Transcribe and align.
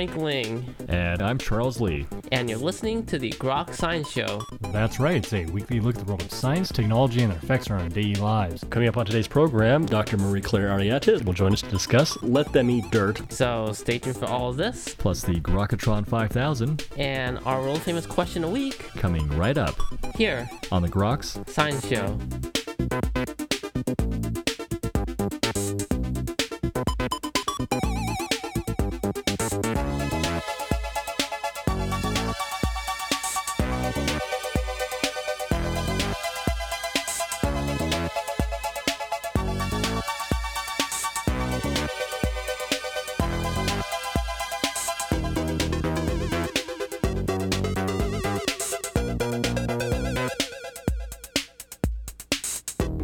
Frank 0.00 0.16
Ling. 0.16 0.74
And 0.88 1.20
I'm 1.20 1.36
Charles 1.36 1.78
Lee. 1.78 2.06
And 2.32 2.48
you're 2.48 2.58
listening 2.58 3.04
to 3.04 3.18
the 3.18 3.32
Grok 3.32 3.74
Science 3.74 4.10
Show. 4.10 4.40
That's 4.72 4.98
right. 4.98 5.16
It's 5.16 5.34
a 5.34 5.44
weekly 5.44 5.78
look 5.78 5.96
at 5.96 6.06
the 6.06 6.06
world 6.06 6.22
of 6.22 6.32
science, 6.32 6.72
technology, 6.72 7.20
and 7.20 7.30
their 7.30 7.38
effects 7.38 7.70
on 7.70 7.82
our 7.82 7.88
daily 7.90 8.14
lives. 8.14 8.64
Coming 8.70 8.88
up 8.88 8.96
on 8.96 9.04
today's 9.04 9.28
program, 9.28 9.84
Dr. 9.84 10.16
Marie 10.16 10.40
Claire 10.40 10.70
Arrieta 10.70 11.22
will 11.22 11.34
join 11.34 11.52
us 11.52 11.60
to 11.60 11.68
discuss 11.68 12.16
Let 12.22 12.50
Them 12.50 12.70
Eat 12.70 12.90
Dirt. 12.90 13.30
So 13.30 13.72
stay 13.74 13.98
tuned 13.98 14.16
for 14.16 14.24
all 14.24 14.48
of 14.48 14.56
this. 14.56 14.94
Plus 14.94 15.20
the 15.20 15.38
Grokatron 15.40 16.08
5000. 16.08 16.82
And 16.96 17.38
our 17.44 17.60
world 17.60 17.82
famous 17.82 18.06
question 18.06 18.42
a 18.42 18.48
week. 18.48 18.78
Coming 18.96 19.28
right 19.36 19.58
up. 19.58 19.78
Here. 20.16 20.48
On 20.72 20.80
the 20.80 20.88
Groks 20.88 21.46
Science 21.46 21.86
Show. 21.86 22.18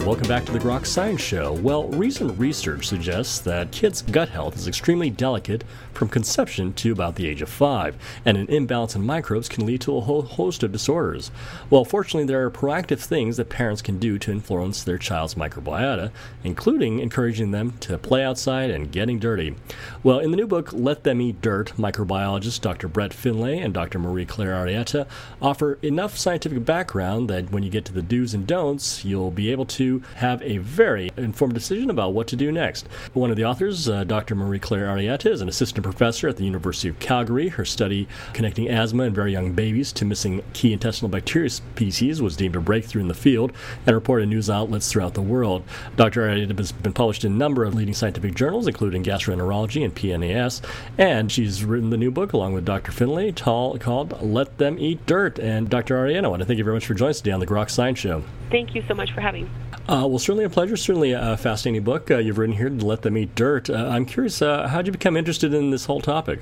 Welcome 0.06 0.28
back 0.28 0.44
to 0.44 0.52
the 0.52 0.60
Grok 0.60 0.86
Science 0.86 1.20
Show. 1.20 1.54
Well, 1.54 1.88
recent 1.88 2.38
research 2.38 2.86
suggests 2.86 3.40
that 3.40 3.72
kids' 3.72 4.02
gut 4.02 4.28
health 4.28 4.54
is 4.54 4.68
extremely 4.68 5.10
delicate 5.10 5.64
from 5.92 6.08
conception 6.08 6.74
to 6.74 6.92
about 6.92 7.16
the 7.16 7.26
age 7.26 7.42
of 7.42 7.48
five, 7.48 7.96
and 8.24 8.36
an 8.36 8.46
imbalance 8.46 8.94
in 8.94 9.04
microbes 9.04 9.48
can 9.48 9.66
lead 9.66 9.80
to 9.80 9.96
a 9.96 10.00
whole 10.02 10.22
host 10.22 10.62
of 10.62 10.70
disorders. 10.70 11.32
Well, 11.70 11.84
fortunately, 11.84 12.24
there 12.24 12.44
are 12.44 12.52
proactive 12.52 13.00
things 13.00 13.36
that 13.36 13.48
parents 13.48 13.82
can 13.82 13.98
do 13.98 14.16
to 14.20 14.30
influence 14.30 14.84
their 14.84 14.96
child's 14.96 15.34
microbiota, 15.34 16.12
including 16.44 17.00
encouraging 17.00 17.50
them 17.50 17.72
to 17.80 17.98
play 17.98 18.22
outside 18.22 18.70
and 18.70 18.92
getting 18.92 19.18
dirty. 19.18 19.56
Well, 20.04 20.20
in 20.20 20.30
the 20.30 20.36
new 20.36 20.46
book, 20.46 20.72
Let 20.72 21.02
Them 21.02 21.20
Eat 21.20 21.40
Dirt, 21.40 21.72
microbiologists 21.76 22.60
Dr. 22.60 22.86
Brett 22.86 23.12
Finlay 23.12 23.58
and 23.58 23.74
Dr. 23.74 23.98
Marie 23.98 24.24
Claire 24.24 24.52
Arrieta 24.52 25.08
offer 25.42 25.80
enough 25.82 26.16
scientific 26.16 26.64
background 26.64 27.28
that 27.28 27.50
when 27.50 27.64
you 27.64 27.70
get 27.70 27.84
to 27.86 27.92
the 27.92 28.02
do's 28.02 28.34
and 28.34 28.46
don'ts, 28.46 29.04
you'll 29.04 29.32
be 29.32 29.50
able 29.50 29.66
to 29.66 29.95
have 30.16 30.42
a 30.42 30.58
very 30.58 31.10
informed 31.16 31.54
decision 31.54 31.90
about 31.90 32.12
what 32.12 32.26
to 32.28 32.36
do 32.36 32.52
next. 32.52 32.88
One 33.12 33.30
of 33.30 33.36
the 33.36 33.44
authors, 33.44 33.88
uh, 33.88 34.04
Dr. 34.04 34.34
Marie 34.34 34.58
Claire 34.58 34.86
Arrieta, 34.86 35.30
is 35.30 35.40
an 35.40 35.48
assistant 35.48 35.84
professor 35.84 36.28
at 36.28 36.36
the 36.36 36.44
University 36.44 36.88
of 36.88 36.98
Calgary. 36.98 37.48
Her 37.48 37.64
study 37.64 38.08
connecting 38.32 38.68
asthma 38.68 39.04
in 39.04 39.14
very 39.14 39.32
young 39.32 39.52
babies 39.52 39.92
to 39.92 40.04
missing 40.04 40.42
key 40.52 40.72
intestinal 40.72 41.08
bacteria 41.08 41.50
species 41.50 42.22
was 42.22 42.36
deemed 42.36 42.56
a 42.56 42.60
breakthrough 42.60 43.02
in 43.02 43.08
the 43.08 43.14
field 43.14 43.52
and 43.86 43.94
reported 43.94 44.24
in 44.24 44.30
news 44.30 44.50
outlets 44.50 44.90
throughout 44.90 45.14
the 45.14 45.22
world. 45.22 45.62
Dr. 45.96 46.22
Arrieta 46.22 46.56
has 46.58 46.72
been 46.72 46.92
published 46.92 47.24
in 47.24 47.32
a 47.32 47.36
number 47.36 47.64
of 47.64 47.74
leading 47.74 47.94
scientific 47.94 48.34
journals, 48.34 48.66
including 48.66 49.02
Gastroenterology 49.02 49.84
and 49.84 49.94
PNAS, 49.94 50.62
and 50.98 51.30
she's 51.30 51.64
written 51.64 51.90
the 51.90 51.96
new 51.96 52.10
book 52.10 52.32
along 52.32 52.52
with 52.52 52.64
Dr. 52.64 52.92
Finlay 52.92 53.32
called 53.32 54.22
Let 54.22 54.58
Them 54.58 54.78
Eat 54.78 55.04
Dirt. 55.06 55.38
And 55.38 55.68
Dr. 55.68 55.96
Arrieta, 55.96 56.24
I 56.24 56.28
want 56.28 56.40
to 56.40 56.46
thank 56.46 56.58
you 56.58 56.64
very 56.64 56.76
much 56.76 56.86
for 56.86 56.94
joining 56.94 57.10
us 57.10 57.18
today 57.18 57.32
on 57.32 57.40
the 57.40 57.46
Grok 57.46 57.70
Science 57.70 57.98
Show. 57.98 58.22
Thank 58.50 58.74
you 58.74 58.82
so 58.88 58.94
much 58.94 59.12
for 59.12 59.20
having 59.20 59.44
me. 59.44 59.50
Uh, 59.88 60.04
well, 60.08 60.18
certainly 60.18 60.44
a 60.44 60.50
pleasure. 60.50 60.76
Certainly 60.76 61.12
a 61.12 61.36
fascinating 61.36 61.84
book 61.84 62.10
uh, 62.10 62.18
you've 62.18 62.38
written 62.38 62.56
here 62.56 62.68
to 62.68 62.84
let 62.84 63.02
them 63.02 63.16
eat 63.16 63.36
dirt. 63.36 63.70
Uh, 63.70 63.88
I'm 63.88 64.04
curious, 64.04 64.42
uh, 64.42 64.66
how 64.66 64.78
did 64.78 64.86
you 64.86 64.92
become 64.92 65.16
interested 65.16 65.54
in 65.54 65.70
this 65.70 65.84
whole 65.84 66.00
topic? 66.00 66.40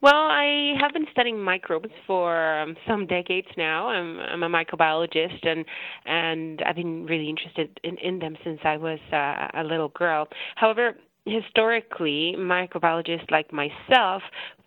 Well, 0.00 0.14
I 0.14 0.74
have 0.80 0.92
been 0.92 1.06
studying 1.10 1.38
microbes 1.42 1.90
for 2.06 2.58
um, 2.60 2.76
some 2.86 3.06
decades 3.06 3.48
now. 3.56 3.88
I'm, 3.88 4.18
I'm 4.20 4.42
a 4.42 4.48
microbiologist, 4.48 5.46
and 5.46 5.64
and 6.04 6.62
I've 6.62 6.76
been 6.76 7.06
really 7.06 7.28
interested 7.28 7.80
in, 7.82 7.98
in 7.98 8.18
them 8.18 8.36
since 8.44 8.60
I 8.64 8.76
was 8.76 9.00
uh, 9.12 9.48
a 9.60 9.64
little 9.64 9.88
girl. 9.88 10.28
However, 10.54 10.96
historically, 11.26 12.34
microbiologists 12.38 13.30
like 13.30 13.52
myself 13.52 14.22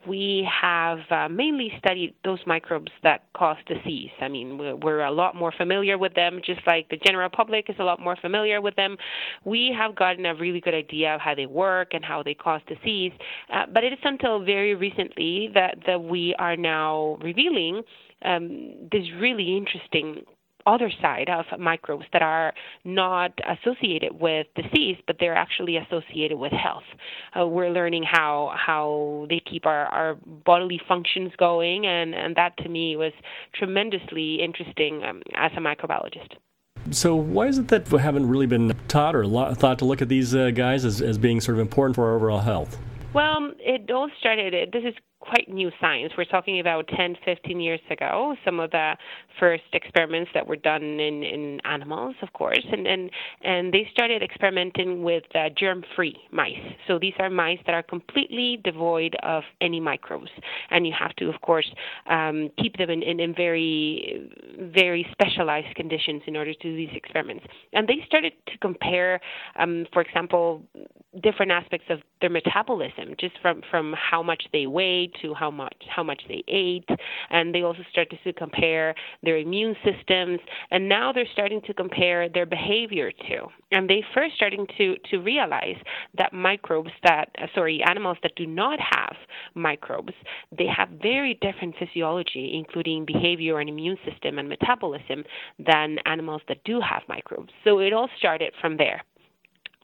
we 0.07 0.47
have 0.61 0.99
uh, 1.09 1.27
mainly 1.29 1.71
studied 1.77 2.13
those 2.23 2.39
microbes 2.45 2.91
that 3.03 3.23
cause 3.35 3.57
disease. 3.67 4.11
I 4.21 4.27
mean, 4.27 4.57
we're, 4.57 4.99
a 4.99 5.11
lot 5.11 5.35
more 5.35 5.53
familiar 5.57 5.97
with 5.97 6.13
them, 6.13 6.41
just 6.45 6.61
like 6.67 6.89
the 6.89 6.97
general 6.97 7.29
public 7.29 7.69
is 7.69 7.75
a 7.79 7.83
lot 7.83 7.99
more 7.99 8.15
familiar 8.15 8.61
with 8.61 8.75
them. 8.75 8.97
We 9.45 9.73
have 9.77 9.95
gotten 9.95 10.25
a 10.25 10.35
really 10.35 10.59
good 10.59 10.73
idea 10.73 11.15
of 11.15 11.21
how 11.21 11.35
they 11.35 11.45
work 11.45 11.89
and 11.93 12.03
how 12.03 12.21
they 12.21 12.33
cause 12.33 12.61
disease, 12.67 13.13
uh, 13.53 13.65
but 13.73 13.83
it 13.83 13.93
is 13.93 13.99
until 14.03 14.43
very 14.43 14.75
recently 14.75 15.49
that, 15.53 15.77
that 15.87 16.03
we 16.03 16.35
are 16.37 16.55
now 16.57 17.17
revealing 17.21 17.81
um, 18.23 18.73
this 18.91 19.03
really 19.19 19.55
interesting 19.57 20.23
other 20.65 20.91
side 21.01 21.29
of 21.29 21.45
microbes 21.59 22.05
that 22.13 22.21
are 22.21 22.53
not 22.83 23.31
associated 23.47 24.19
with 24.19 24.47
disease, 24.55 24.97
but 25.07 25.17
they're 25.19 25.35
actually 25.35 25.77
associated 25.77 26.37
with 26.37 26.51
health. 26.51 26.83
Uh, 27.39 27.45
we're 27.47 27.69
learning 27.69 28.03
how 28.03 28.53
how 28.55 29.25
they 29.29 29.41
keep 29.49 29.65
our, 29.65 29.85
our 29.85 30.17
bodily 30.45 30.79
functions 30.87 31.31
going, 31.37 31.85
and, 31.85 32.13
and 32.13 32.35
that 32.35 32.55
to 32.57 32.69
me 32.69 32.95
was 32.95 33.13
tremendously 33.53 34.41
interesting 34.41 35.03
um, 35.03 35.21
as 35.35 35.51
a 35.57 35.59
microbiologist. 35.59 36.33
So 36.91 37.15
why 37.15 37.47
is 37.47 37.57
it 37.57 37.67
that 37.67 37.91
we 37.91 37.99
haven't 37.99 38.27
really 38.27 38.47
been 38.47 38.75
taught 38.87 39.15
or 39.15 39.25
thought 39.53 39.79
to 39.79 39.85
look 39.85 40.01
at 40.01 40.09
these 40.09 40.33
uh, 40.33 40.51
guys 40.51 40.85
as, 40.85 41.01
as 41.01 41.17
being 41.17 41.39
sort 41.41 41.57
of 41.57 41.61
important 41.61 41.95
for 41.95 42.07
our 42.07 42.15
overall 42.15 42.39
health? 42.39 42.77
Well, 43.13 43.51
it 43.59 43.89
all 43.91 44.09
started. 44.19 44.71
This 44.71 44.83
is 44.85 44.93
quite 45.19 45.49
new 45.49 45.71
science. 45.81 46.13
We're 46.17 46.25
talking 46.25 46.59
about 46.59 46.87
10, 46.87 47.17
15 47.25 47.59
years 47.59 47.79
ago, 47.89 48.35
some 48.45 48.59
of 48.59 48.71
the 48.71 48.95
first 49.39 49.63
experiments 49.73 50.31
that 50.33 50.47
were 50.47 50.55
done 50.55 50.81
in, 50.81 51.23
in 51.23 51.59
animals, 51.65 52.15
of 52.21 52.31
course, 52.33 52.65
and, 52.71 52.87
and, 52.87 53.09
and 53.43 53.73
they 53.73 53.87
started 53.91 54.23
experimenting 54.23 55.03
with 55.03 55.23
uh, 55.35 55.49
germ 55.57 55.83
free 55.95 56.15
mice. 56.31 56.53
So 56.87 56.99
these 56.99 57.13
are 57.19 57.29
mice 57.29 57.59
that 57.65 57.75
are 57.75 57.83
completely 57.83 58.59
devoid 58.63 59.15
of 59.23 59.43
any 59.61 59.79
microbes. 59.79 60.29
And 60.69 60.87
you 60.87 60.93
have 60.97 61.15
to, 61.17 61.29
of 61.29 61.41
course, 61.41 61.69
um, 62.09 62.49
keep 62.57 62.77
them 62.77 62.89
in, 62.89 63.03
in, 63.03 63.19
in 63.19 63.35
very, 63.35 64.29
very 64.57 65.05
specialized 65.11 65.75
conditions 65.75 66.21
in 66.27 66.35
order 66.35 66.53
to 66.53 66.59
do 66.59 66.75
these 66.75 66.95
experiments. 66.95 67.45
And 67.73 67.87
they 67.87 68.03
started 68.05 68.33
to 68.47 68.57
compare, 68.59 69.19
um, 69.57 69.85
for 69.93 70.01
example, 70.01 70.63
different 71.21 71.51
aspects 71.51 71.87
of 71.89 71.99
their 72.21 72.29
metabolism, 72.29 73.15
just 73.19 73.35
from, 73.41 73.61
from 73.69 73.93
how 73.93 74.21
much 74.21 74.43
they 74.53 74.67
weigh 74.67 75.08
to 75.21 75.33
how 75.33 75.51
much 75.51 75.75
how 75.95 76.03
much 76.03 76.21
they 76.27 76.43
ate, 76.47 76.89
and 77.29 77.53
they 77.53 77.61
also 77.61 77.83
started 77.91 78.19
to 78.23 78.33
compare 78.33 78.95
their 79.23 79.37
immune 79.37 79.75
systems, 79.83 80.39
and 80.71 80.87
now 80.87 81.11
they're 81.11 81.27
starting 81.33 81.61
to 81.67 81.73
compare 81.73 82.29
their 82.29 82.45
behavior 82.45 83.11
too. 83.27 83.47
And 83.71 83.89
they 83.89 84.03
first 84.13 84.35
starting 84.35 84.65
to 84.77 84.95
to 85.11 85.17
realize 85.17 85.77
that 86.17 86.33
microbes 86.33 86.91
that 87.03 87.29
uh, 87.41 87.47
sorry 87.55 87.81
animals 87.87 88.17
that 88.23 88.33
do 88.35 88.45
not 88.45 88.79
have 88.79 89.15
microbes, 89.55 90.13
they 90.57 90.67
have 90.67 90.89
very 91.01 91.37
different 91.41 91.75
physiology, 91.77 92.51
including 92.53 93.05
behavior 93.05 93.59
and 93.59 93.69
immune 93.69 93.97
system 94.09 94.39
and 94.39 94.49
metabolism, 94.49 95.23
than 95.59 95.97
animals 96.05 96.41
that 96.47 96.63
do 96.63 96.79
have 96.81 97.03
microbes. 97.07 97.51
So 97.63 97.79
it 97.79 97.93
all 97.93 98.09
started 98.17 98.53
from 98.61 98.77
there. 98.77 99.03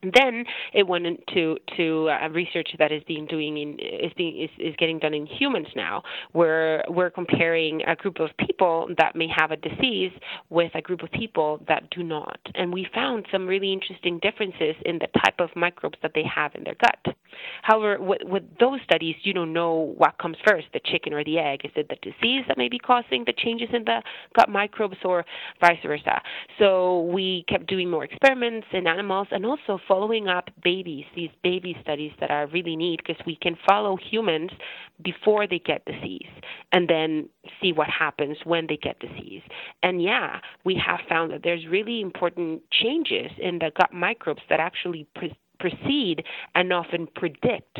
Then 0.03 0.45
it 0.73 0.87
went 0.87 1.05
into 1.05 1.57
to 1.77 2.09
uh, 2.09 2.29
research 2.29 2.69
that 2.77 2.91
is 2.91 3.01
being 3.07 3.25
doing 3.25 3.57
in 3.57 3.79
is 3.79 4.11
being 4.15 4.41
is, 4.41 4.49
is 4.59 4.75
getting 4.77 4.99
done 4.99 5.13
in 5.13 5.25
humans 5.25 5.67
now, 5.75 6.03
where 6.33 6.83
we're 6.89 7.09
comparing 7.09 7.81
a 7.87 7.95
group 7.95 8.19
of 8.19 8.29
people 8.37 8.89
that 8.97 9.15
may 9.15 9.27
have 9.35 9.51
a 9.51 9.57
disease 9.57 10.11
with 10.49 10.71
a 10.75 10.81
group 10.81 11.01
of 11.01 11.11
people 11.11 11.61
that 11.67 11.89
do 11.91 12.03
not, 12.03 12.39
and 12.55 12.73
we 12.73 12.87
found 12.93 13.25
some 13.31 13.47
really 13.47 13.71
interesting 13.73 14.19
differences 14.19 14.75
in 14.85 14.99
the 14.99 15.07
type 15.23 15.39
of 15.39 15.49
microbes 15.55 15.97
that 16.01 16.11
they 16.13 16.23
have 16.23 16.53
in 16.55 16.63
their 16.63 16.75
gut. 16.75 17.15
However, 17.61 18.01
with, 18.01 18.21
with 18.23 18.43
those 18.59 18.79
studies, 18.83 19.15
you 19.23 19.33
don't 19.33 19.53
know 19.53 19.93
what 19.97 20.17
comes 20.17 20.37
first, 20.45 20.67
the 20.73 20.79
chicken 20.83 21.13
or 21.13 21.23
the 21.23 21.39
egg. 21.39 21.61
Is 21.63 21.71
it 21.75 21.89
the 21.89 21.97
disease 22.01 22.43
that 22.47 22.57
may 22.57 22.69
be 22.69 22.79
causing 22.79 23.23
the 23.25 23.33
changes 23.33 23.69
in 23.73 23.83
the 23.85 24.01
gut 24.35 24.49
microbes, 24.49 24.97
or 25.03 25.25
vice 25.61 25.79
versa? 25.85 26.21
So 26.59 27.01
we 27.01 27.45
kept 27.47 27.67
doing 27.67 27.89
more 27.89 28.03
experiments 28.03 28.67
in 28.73 28.87
animals, 28.87 29.27
and 29.31 29.45
also 29.45 29.79
following 29.87 30.27
up 30.27 30.49
babies, 30.63 31.05
these 31.15 31.31
baby 31.43 31.75
studies 31.81 32.11
that 32.19 32.31
are 32.31 32.47
really 32.47 32.75
neat 32.75 33.01
because 33.05 33.21
we 33.25 33.37
can 33.41 33.57
follow 33.67 33.97
humans 33.97 34.51
before 35.03 35.47
they 35.47 35.59
get 35.59 35.83
disease 35.85 36.29
and 36.71 36.89
then 36.89 37.29
see 37.61 37.71
what 37.71 37.87
happens 37.87 38.37
when 38.43 38.67
they 38.67 38.77
get 38.77 38.99
disease. 38.99 39.41
And 39.83 40.01
yeah, 40.01 40.39
we 40.63 40.81
have 40.85 40.99
found 41.07 41.31
that 41.31 41.41
there's 41.43 41.65
really 41.67 42.01
important 42.01 42.61
changes 42.71 43.31
in 43.39 43.59
the 43.59 43.71
gut 43.77 43.93
microbes 43.93 44.41
that 44.49 44.59
actually 44.59 45.07
pre- 45.15 45.37
precede 45.59 46.23
and 46.55 46.71
often 46.71 47.07
predict 47.15 47.79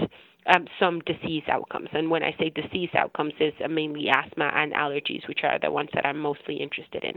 um, 0.54 0.66
some 0.80 1.00
disease 1.02 1.44
outcomes. 1.50 1.90
And 1.94 2.10
when 2.10 2.24
I 2.24 2.36
say 2.40 2.50
disease 2.50 2.90
outcomes, 2.96 3.34
is 3.40 3.54
mainly 3.70 4.08
asthma 4.10 4.52
and 4.54 4.74
allergies, 4.74 5.28
which 5.28 5.40
are 5.44 5.60
the 5.60 5.72
ones 5.72 5.90
that 5.94 6.06
I'm 6.06 6.20
mostly 6.20 6.56
interested 6.58 7.04
in. 7.04 7.14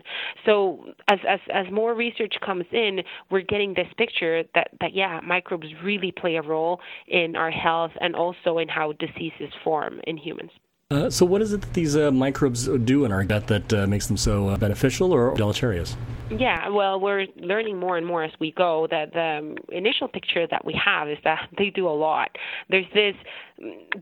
So 0.46 0.84
as 1.10 1.19
as 1.28 1.40
as 1.52 1.66
more 1.70 1.94
research 1.94 2.34
comes 2.44 2.64
in, 2.72 3.00
we're 3.31 3.43
getting 3.43 3.75
this 3.75 3.88
picture 3.96 4.44
that 4.55 4.69
that 4.81 4.94
yeah, 4.94 5.20
microbes 5.25 5.66
really 5.84 6.12
play 6.12 6.37
a 6.37 6.43
role 6.43 6.81
in 7.06 7.37
our 7.37 7.50
health 7.50 7.93
and 8.00 8.16
also 8.16 8.58
in 8.58 8.69
how 8.69 8.93
diseases 8.93 9.52
form 9.62 10.00
in 10.06 10.16
humans. 10.16 10.50
Uh, 10.90 11.11
so, 11.11 11.26
what 11.26 11.43
is 11.43 11.52
it 11.52 11.61
that 11.61 11.75
these 11.75 11.94
uh, 11.96 12.11
microbes 12.11 12.67
do 12.67 13.05
in 13.05 13.12
our 13.12 13.23
gut 13.23 13.46
that 13.49 13.70
uh, 13.75 13.87
makes 13.87 14.06
them 14.06 14.17
so 14.17 14.49
uh, 14.49 14.56
beneficial 14.56 15.12
or 15.12 15.35
deleterious? 15.35 15.94
Yeah, 16.31 16.70
well, 16.70 16.99
we're 16.99 17.26
learning 17.37 17.79
more 17.79 17.99
and 17.99 18.06
more 18.06 18.25
as 18.25 18.32
we 18.40 18.52
go. 18.52 18.87
That 18.90 19.12
the 19.12 19.55
initial 19.69 20.08
picture 20.08 20.46
that 20.46 20.64
we 20.64 20.81
have 20.82 21.11
is 21.11 21.19
that 21.25 21.50
they 21.58 21.69
do 21.69 21.87
a 21.87 21.93
lot. 21.93 22.31
There's 22.70 22.87
this 22.94 23.14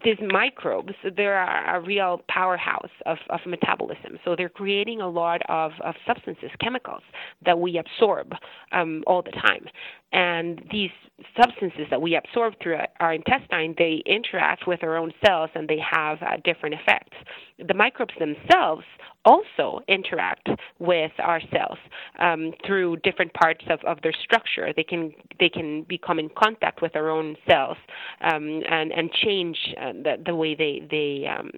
these 0.05 0.19
microbes. 0.20 0.93
They're 1.17 1.43
a 1.43 1.81
real 1.81 2.20
powerhouse 2.29 2.91
of, 3.06 3.19
of 3.31 3.41
metabolism. 3.47 4.19
So 4.25 4.35
they're 4.37 4.49
creating 4.49 5.00
a 5.00 5.08
lot 5.08 5.41
of, 5.49 5.73
of 5.82 5.94
substances, 6.06 6.50
chemicals 6.61 7.03
that 7.44 7.58
we 7.58 7.79
absorb 7.79 8.32
um, 8.73 9.03
all 9.06 9.23
the 9.23 9.32
time. 9.32 9.67
And 10.12 10.62
these 10.70 10.91
substances 11.41 11.87
that 11.91 12.00
we 12.00 12.17
absorb 12.17 12.55
through 12.62 12.79
our 13.00 13.12
intestine, 13.12 13.75
they 13.79 14.03
interact 14.06 14.67
with 14.67 14.82
our 14.82 14.97
own 14.97 15.12
cells 15.25 15.50
and 15.55 15.69
they 15.69 15.79
have 15.79 16.19
uh, 16.23 16.37
different 16.44 16.75
effects. 16.75 17.17
The 17.67 17.75
microbes 17.75 18.14
themselves 18.19 18.85
also 19.25 19.81
interact 19.88 20.49
with 20.79 21.11
our 21.19 21.41
cells 21.52 21.79
um, 22.20 22.52
through 22.64 22.97
different 22.99 23.32
parts 23.35 23.64
of, 23.69 23.81
of 23.85 23.99
their 24.02 24.14
structure. 24.23 24.73
They 24.75 24.85
can 24.85 25.12
they 25.41 25.49
can 25.49 25.82
become 25.88 26.19
in 26.19 26.31
contact 26.31 26.81
with 26.81 26.94
our 26.94 27.11
own 27.11 27.37
cells 27.49 27.76
um, 28.20 28.62
and 28.70 28.93
and 28.93 29.11
change 29.12 29.46
uh, 29.81 29.93
the, 29.93 30.17
the 30.25 30.35
way 30.35 30.55
they 30.55 30.87
they 30.91 31.27
um, 31.27 31.51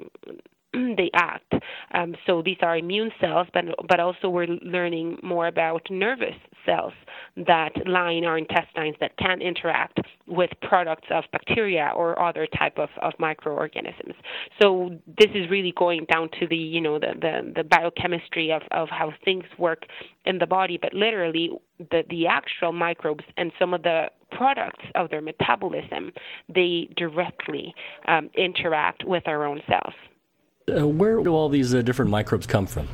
they 0.97 1.11
act. 1.15 1.53
Um, 1.95 2.15
so 2.27 2.43
these 2.43 2.59
are 2.63 2.77
immune 2.77 3.11
cells, 3.21 3.47
but 3.53 3.65
but 3.89 4.01
also 4.01 4.29
we're 4.29 4.47
learning 4.47 5.19
more 5.23 5.47
about 5.47 5.87
nervous 5.91 6.35
cells 6.67 6.93
that 7.37 7.71
line 7.87 8.25
our 8.25 8.37
intestines 8.37 8.97
that 9.01 9.17
can 9.17 9.41
interact 9.41 9.99
with 10.27 10.51
products 10.61 11.07
of 11.11 11.25
bacteria 11.33 11.91
or 11.95 12.21
other 12.21 12.47
type 12.59 12.79
of, 12.79 12.89
of 13.01 13.13
microorganisms. 13.19 14.15
So 14.61 14.91
this 15.07 15.31
is 15.35 15.49
really 15.51 15.73
going 15.77 16.05
down 16.13 16.29
to 16.41 16.47
the 16.47 16.57
you 16.57 16.81
know 16.81 16.99
the 16.99 17.15
the, 17.21 17.53
the 17.57 17.65
biochemistry 17.65 18.53
of, 18.53 18.63
of 18.71 18.89
how 18.91 19.13
things 19.25 19.45
work 19.59 19.85
in 20.27 20.39
the 20.39 20.47
body, 20.47 20.79
but 20.81 20.93
literally 20.93 21.51
the 21.79 22.03
the 22.11 22.27
actual 22.27 22.73
microbes 22.73 23.25
and 23.37 23.53
some 23.59 23.73
of 23.73 23.83
the 23.83 24.09
products 24.31 24.85
of 24.95 25.11
their 25.11 25.21
metabolism 25.21 26.13
they 26.49 26.89
directly 26.97 27.75
um, 28.07 28.31
interact 28.37 29.05
with 29.05 29.27
our 29.27 29.45
own 29.45 29.61
cells. 29.69 29.95
Uh, 30.69 30.87
where 30.87 31.23
do 31.23 31.31
all 31.31 31.49
these 31.49 31.75
uh, 31.75 31.83
different 31.83 32.11
microbes 32.11 32.47
come 32.47 32.67
from? 32.67 32.89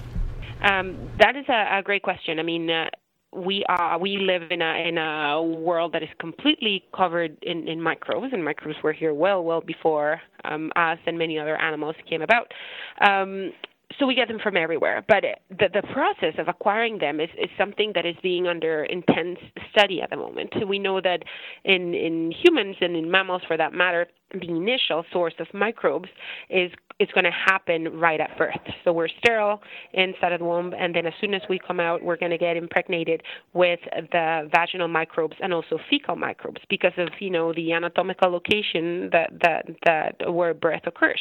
Um, 0.63 1.11
that 1.19 1.37
is 1.37 1.45
a, 1.49 1.79
a, 1.79 1.83
great 1.83 2.03
question. 2.03 2.39
I 2.39 2.43
mean, 2.43 2.71
uh, 2.71 2.89
we 3.33 3.65
are 3.69 3.99
we 3.99 4.17
live 4.17 4.51
in 4.51 4.63
a 4.63 4.89
in 4.89 4.97
a 4.97 5.43
world 5.43 5.93
that 5.93 6.03
is 6.03 6.09
completely 6.21 6.85
covered 6.97 7.37
in, 7.43 7.67
in 7.67 7.83
microbes, 7.83 8.29
and 8.33 8.45
microbes 8.45 8.79
were 8.83 8.93
here 8.93 9.13
well 9.13 9.43
well 9.43 9.61
before 9.61 10.21
um, 10.45 10.71
us 10.77 10.99
and 11.07 11.19
many 11.19 11.39
other 11.39 11.57
animals 11.57 11.97
came 12.09 12.23
about. 12.23 12.53
Um, 13.01 13.53
so 13.99 14.07
we 14.07 14.15
get 14.15 14.29
them 14.29 14.39
from 14.43 14.57
everywhere. 14.57 15.05
But 15.07 15.25
the, 15.51 15.69
the 15.73 15.83
process 15.93 16.35
of 16.39 16.49
acquiring 16.49 16.99
them 16.99 17.21
is, 17.21 17.29
is 17.39 17.51
something 17.59 17.93
that 17.95 18.07
is 18.07 18.17
being 18.23 18.47
under 18.47 18.85
intense 18.85 19.39
study 19.71 20.01
at 20.03 20.11
the 20.11 20.17
moment. 20.17 20.53
So 20.59 20.67
We 20.67 20.79
know 20.79 21.01
that 21.01 21.23
in, 21.65 21.95
in 21.95 22.33
humans 22.45 22.77
and 22.81 22.97
in 22.97 23.11
mammals, 23.11 23.43
for 23.47 23.57
that 23.57 23.73
matter, 23.73 24.07
the 24.33 24.49
initial 24.49 25.05
source 25.13 25.35
of 25.39 25.47
microbes 25.53 26.09
is 26.51 26.71
is 27.01 27.09
going 27.13 27.25
to 27.25 27.31
happen 27.31 27.99
right 27.99 28.21
at 28.21 28.39
birth. 28.39 28.55
So 28.85 28.93
we're 28.93 29.09
sterile 29.19 29.61
inside 29.95 30.33
of 30.33 30.39
the 30.39 30.45
womb, 30.45 30.73
and 30.79 30.95
then 30.95 31.07
as 31.07 31.13
soon 31.21 31.35
as 31.35 31.43
we 31.49 31.59
come 31.59 31.81
out, 31.81 32.05
we're 32.05 32.17
going 32.17 32.31
to 32.31 32.39
get 32.39 32.57
impregnated 32.57 33.23
with 33.53 33.81
the 34.13 34.49
vaginal 34.55 34.87
microbes 34.87 35.35
and 35.43 35.53
also 35.53 35.79
fecal 35.91 36.15
microbes 36.15 36.61
because 36.71 36.93
of 36.97 37.09
you 37.19 37.31
know 37.31 37.53
the 37.53 37.73
anatomical 37.73 38.31
location 38.31 39.11
that 39.11 39.31
that 39.43 39.67
that 39.85 40.33
where 40.33 40.55
birth 40.55 40.83
occurs. 40.87 41.21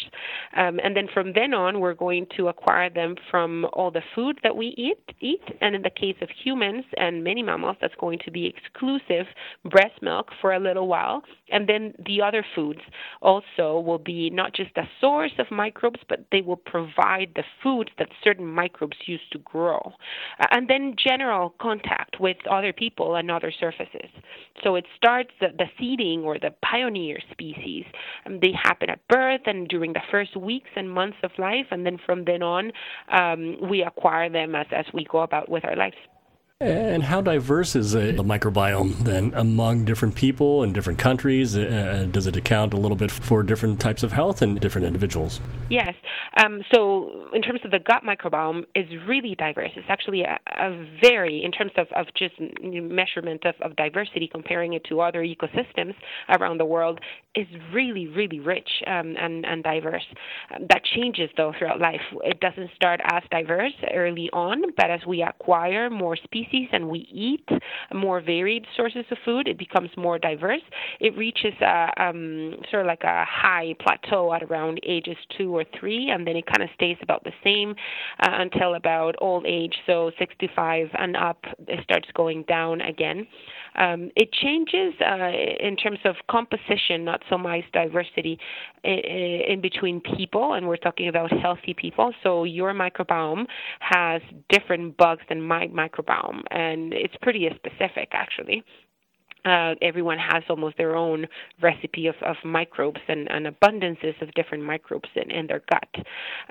Um, 0.55 0.79
and 0.83 0.95
then 0.95 1.07
from 1.11 1.33
then 1.33 1.53
on, 1.53 1.79
we're 1.79 1.95
going 1.95 2.27
to 2.37 2.49
acquire 2.49 2.89
them 2.89 3.15
from 3.31 3.65
all 3.73 3.89
the 3.89 4.03
food 4.13 4.39
that 4.43 4.55
we 4.55 4.67
eat 4.77 5.15
eat, 5.21 5.43
and 5.61 5.75
in 5.75 5.81
the 5.81 5.89
case 5.89 6.17
of 6.21 6.29
humans 6.43 6.85
and 6.97 7.23
many 7.23 7.41
mammals, 7.41 7.77
that's 7.81 7.95
going 7.99 8.19
to 8.25 8.31
be 8.31 8.45
exclusive 8.45 9.25
breast 9.65 10.01
milk 10.01 10.29
for 10.39 10.53
a 10.53 10.59
little 10.59 10.87
while, 10.87 11.23
and 11.51 11.67
then 11.67 11.93
the 12.05 12.21
other 12.21 12.45
foods 12.53 12.79
also 13.21 13.79
will 13.79 13.99
be 13.99 14.29
not 14.29 14.53
just 14.53 14.71
a 14.77 14.87
source 14.99 15.31
of 15.39 15.49
microbes, 15.51 15.99
but 16.07 16.25
they 16.31 16.41
will 16.41 16.57
provide 16.57 17.31
the 17.35 17.43
food 17.61 17.91
that 17.97 18.09
certain 18.23 18.45
microbes 18.45 18.97
use 19.05 19.21
to 19.31 19.39
grow. 19.39 19.93
Uh, 20.39 20.45
and 20.51 20.67
then 20.67 20.95
general 20.97 21.53
contact 21.61 22.19
with 22.19 22.37
other 22.49 22.73
people 22.73 23.15
and 23.15 23.29
other 23.31 23.51
surfaces. 23.51 24.09
So 24.63 24.75
it 24.75 24.85
starts 24.95 25.31
the, 25.39 25.47
the 25.57 25.65
seeding 25.79 26.21
or 26.21 26.37
the 26.39 26.53
pioneer 26.63 27.19
species. 27.31 27.85
Um, 28.25 28.39
they 28.41 28.51
happen 28.63 28.89
at 28.89 29.05
birth 29.07 29.41
and 29.45 29.67
during 29.67 29.93
the 29.93 30.01
first 30.11 30.35
weeks 30.35 30.69
and 30.75 30.89
months 30.89 31.17
of 31.23 31.31
life, 31.37 31.67
and 31.71 31.85
then 31.85 31.97
from 32.05 32.25
then 32.25 32.43
on, 32.43 32.71
um, 33.11 33.57
we 33.69 33.83
acquire 33.83 34.29
them 34.29 34.55
as, 34.55 34.67
as 34.71 34.85
we 34.93 35.05
go 35.05 35.19
about 35.19 35.49
with 35.49 35.65
our 35.65 35.75
lives. 35.75 35.95
And 36.63 37.03
how 37.03 37.21
diverse 37.21 37.75
is 37.75 37.91
the 37.91 38.23
microbiome 38.23 38.99
then 38.99 39.33
among 39.35 39.85
different 39.85 40.15
people 40.15 40.63
and 40.63 40.73
different 40.73 40.97
countries? 40.97 41.57
Uh, 41.57 42.07
does 42.09 42.25
it 42.25 42.37
account 42.37 42.73
a 42.73 42.77
little 42.77 42.95
bit 42.95 43.11
for 43.11 43.43
different 43.43 43.79
types 43.79 44.03
of 44.03 44.13
health 44.13 44.41
in 44.41 44.55
different 44.55 44.87
individuals? 44.87 45.41
Yes. 45.69 45.93
Um, 46.37 46.63
so, 46.73 47.27
in 47.33 47.41
terms 47.41 47.61
of 47.65 47.71
the 47.71 47.79
gut 47.79 48.03
microbiome, 48.03 48.65
is 48.75 48.85
really 49.07 49.35
diverse. 49.35 49.71
It's 49.75 49.89
actually 49.89 50.21
a, 50.21 50.39
a 50.47 50.87
very, 51.01 51.43
in 51.43 51.51
terms 51.51 51.71
of, 51.77 51.87
of 51.95 52.07
just 52.15 52.35
measurement 52.61 53.45
of, 53.45 53.55
of 53.61 53.75
diversity, 53.75 54.29
comparing 54.31 54.73
it 54.73 54.83
to 54.85 55.01
other 55.01 55.23
ecosystems 55.23 55.95
around 56.29 56.59
the 56.59 56.65
world, 56.65 56.99
is 57.35 57.47
really, 57.73 58.07
really 58.07 58.39
rich 58.39 58.69
um, 58.87 59.15
and, 59.19 59.45
and 59.45 59.63
diverse. 59.63 60.05
Um, 60.55 60.67
that 60.69 60.83
changes 60.85 61.29
though 61.35 61.53
throughout 61.57 61.79
life. 61.79 62.01
It 62.23 62.39
doesn't 62.39 62.69
start 62.75 63.01
as 63.03 63.23
diverse 63.31 63.73
early 63.93 64.29
on, 64.31 64.61
but 64.77 64.89
as 64.89 65.01
we 65.05 65.23
acquire 65.23 65.89
more 65.89 66.15
species 66.15 66.52
species 66.53 66.69
and 66.71 66.89
we 66.89 67.07
eat 67.11 67.47
more 67.93 68.21
varied 68.21 68.65
sources 68.75 69.05
of 69.11 69.17
food, 69.25 69.47
it 69.47 69.57
becomes 69.57 69.89
more 69.97 70.19
diverse. 70.19 70.61
It 70.99 71.17
reaches 71.17 71.53
a 71.61 71.89
um, 71.97 72.55
sort 72.69 72.81
of 72.81 72.87
like 72.87 73.03
a 73.03 73.25
high 73.25 73.75
plateau 73.79 74.33
at 74.33 74.43
around 74.43 74.79
ages 74.83 75.17
two 75.37 75.55
or 75.55 75.65
three, 75.79 76.09
and 76.09 76.27
then 76.27 76.35
it 76.35 76.45
kind 76.45 76.63
of 76.63 76.69
stays 76.75 76.97
about 77.01 77.23
the 77.23 77.31
same 77.43 77.75
uh, 78.19 78.29
until 78.39 78.75
about 78.75 79.15
old 79.19 79.45
age. 79.45 79.75
So 79.85 80.11
65 80.19 80.89
and 80.93 81.15
up, 81.15 81.43
it 81.67 81.83
starts 81.83 82.07
going 82.13 82.43
down 82.43 82.81
again. 82.81 83.27
Um, 83.75 84.11
it 84.15 84.31
changes 84.31 84.93
uh, 85.01 85.31
in 85.59 85.75
terms 85.75 85.99
of 86.05 86.15
composition, 86.29 87.03
not 87.03 87.21
so 87.29 87.37
much 87.37 87.63
diversity 87.73 88.39
in, 88.83 89.59
between 89.61 90.01
people, 90.01 90.53
and 90.53 90.67
we're 90.67 90.77
talking 90.77 91.07
about 91.07 91.31
healthy 91.31 91.73
people. 91.73 92.13
So 92.23 92.43
your 92.43 92.73
microbiome 92.73 93.45
has 93.79 94.21
different 94.49 94.97
bugs 94.97 95.23
than 95.29 95.41
my 95.41 95.67
microbiome, 95.67 96.41
and 96.51 96.93
it's 96.93 97.15
pretty 97.21 97.49
specific 97.55 98.09
actually. 98.11 98.63
Uh, 99.45 99.75
everyone 99.81 100.17
has 100.17 100.41
almost 100.49 100.77
their 100.77 100.95
own 100.95 101.27
recipe 101.61 102.07
of, 102.07 102.15
of 102.25 102.37
microbes 102.45 103.01
and, 103.09 103.29
and 103.29 103.45
abundances 103.45 104.19
of 104.21 104.33
different 104.35 104.63
microbes 104.63 105.09
in, 105.15 105.29
in 105.31 105.47
their 105.47 105.61
gut. 105.69 106.05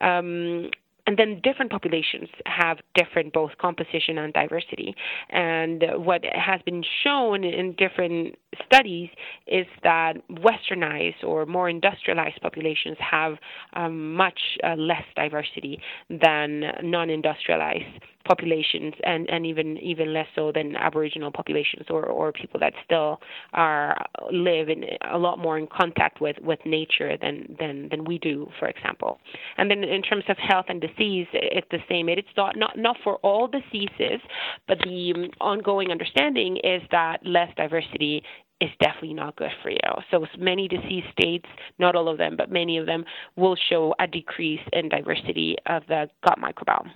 Um, 0.06 0.70
and 1.06 1.18
then 1.18 1.40
different 1.42 1.70
populations 1.70 2.28
have 2.46 2.78
different 2.94 3.32
both 3.32 3.52
composition 3.58 4.18
and 4.18 4.32
diversity. 4.32 4.94
And 5.30 5.82
what 5.96 6.24
has 6.32 6.60
been 6.62 6.84
shown 7.02 7.44
in 7.44 7.74
different 7.74 8.36
studies 8.66 9.08
is 9.46 9.66
that 9.82 10.14
westernized 10.30 11.24
or 11.24 11.46
more 11.46 11.68
industrialized 11.68 12.40
populations 12.40 12.96
have 12.98 13.36
um, 13.74 14.14
much 14.14 14.38
uh, 14.64 14.74
less 14.74 15.04
diversity 15.16 15.80
than 16.08 16.64
non 16.82 17.10
industrialized 17.10 18.02
populations 18.24 18.94
and, 19.04 19.28
and 19.30 19.46
even 19.46 19.78
even 19.78 20.12
less 20.12 20.26
so 20.34 20.52
than 20.52 20.76
aboriginal 20.76 21.30
populations 21.30 21.86
or, 21.90 22.04
or 22.04 22.32
people 22.32 22.58
that 22.60 22.72
still 22.84 23.20
are 23.52 23.96
live 24.30 24.68
in 24.68 24.84
a 25.10 25.18
lot 25.18 25.38
more 25.38 25.58
in 25.58 25.66
contact 25.66 26.20
with, 26.20 26.36
with 26.42 26.58
nature 26.64 27.16
than, 27.20 27.56
than 27.58 27.88
than 27.90 28.04
we 28.04 28.18
do 28.18 28.48
for 28.58 28.68
example. 28.68 29.18
And 29.58 29.70
then 29.70 29.82
in 29.84 30.02
terms 30.02 30.24
of 30.28 30.36
health 30.38 30.66
and 30.68 30.80
disease 30.80 31.26
it's 31.32 31.66
the 31.70 31.78
same. 31.88 32.08
It's 32.08 32.28
not 32.36 32.56
not, 32.56 32.78
not 32.78 32.96
for 33.02 33.16
all 33.16 33.48
diseases 33.48 34.20
but 34.68 34.78
the 34.78 35.30
ongoing 35.40 35.90
understanding 35.90 36.58
is 36.58 36.82
that 36.90 37.18
less 37.24 37.48
diversity 37.56 38.22
is 38.62 38.70
definitely 38.80 39.14
not 39.14 39.34
good 39.36 39.50
for 39.62 39.70
you. 39.70 39.78
So 40.10 40.24
many 40.38 40.68
disease 40.68 41.02
states, 41.18 41.46
not 41.80 41.96
all 41.96 42.08
of 42.08 42.16
them, 42.16 42.36
but 42.36 42.50
many 42.50 42.78
of 42.78 42.86
them 42.86 43.04
will 43.34 43.56
show 43.68 43.92
a 43.98 44.06
decrease 44.06 44.60
in 44.72 44.88
diversity 44.88 45.56
of 45.66 45.82
the 45.88 46.08
gut 46.24 46.38
microbiome. 46.38 46.90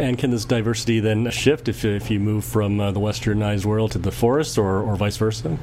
And 0.00 0.16
can 0.16 0.30
this 0.30 0.46
diversity 0.46 0.98
then 0.98 1.30
shift 1.30 1.68
if, 1.68 1.84
if 1.84 2.10
you 2.10 2.18
move 2.20 2.42
from 2.42 2.80
uh, 2.80 2.90
the 2.90 3.00
westernized 3.00 3.66
world 3.66 3.92
to 3.92 3.98
the 3.98 4.10
forest 4.10 4.56
or, 4.56 4.80
or 4.80 4.96
vice 4.96 5.18
versa? 5.18 5.58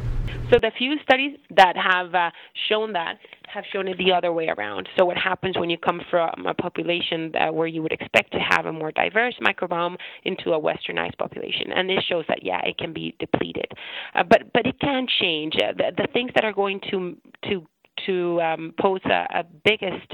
So 0.51 0.60
the 0.62 0.72
few 0.77 0.96
studies 1.01 1.39
that 1.56 1.75
have 1.75 2.13
uh, 2.13 2.29
shown 2.70 2.94
that 2.94 3.17
have 3.48 3.63
shown 3.74 3.88
it 3.88 3.98
the 3.98 4.12
other 4.12 4.32
way 4.32 4.48
around. 4.48 4.88
So 4.96 5.06
what 5.06 5.17
happens 5.17 5.58
when 5.58 5.72
you 5.72 5.77
come 5.79 6.01
from 6.12 6.46
a 6.46 6.53
population 6.53 7.32
that, 7.34 7.56
where 7.56 7.65
you 7.65 7.82
would 7.82 7.91
expect 7.91 8.32
to 8.34 8.39
have 8.39 8.67
a 8.67 8.72
more 8.72 8.91
diverse 8.91 9.34
microbiome 9.41 9.96
into 10.24 10.51
a 10.51 10.60
westernized 10.60 11.17
population? 11.17 11.72
And 11.75 11.89
this 11.89 12.03
shows 12.08 12.25
that 12.27 12.44
yeah, 12.44 12.60
it 12.63 12.77
can 12.77 12.94
be 12.94 13.15
depleted, 13.20 13.72
uh, 14.13 14.22
but 14.22 14.53
but 14.53 14.67
it 14.67 14.79
can 14.79 15.08
change. 15.20 15.56
Uh, 15.56 15.74
the, 15.75 16.03
the 16.03 16.08
things 16.13 16.29
that 16.36 16.46
are 16.46 16.53
going 16.53 16.79
to 16.91 17.17
to 17.50 17.65
to 18.06 18.41
um, 18.41 18.74
pose 18.79 19.01
a, 19.06 19.39
a 19.39 19.44
biggest 19.65 20.13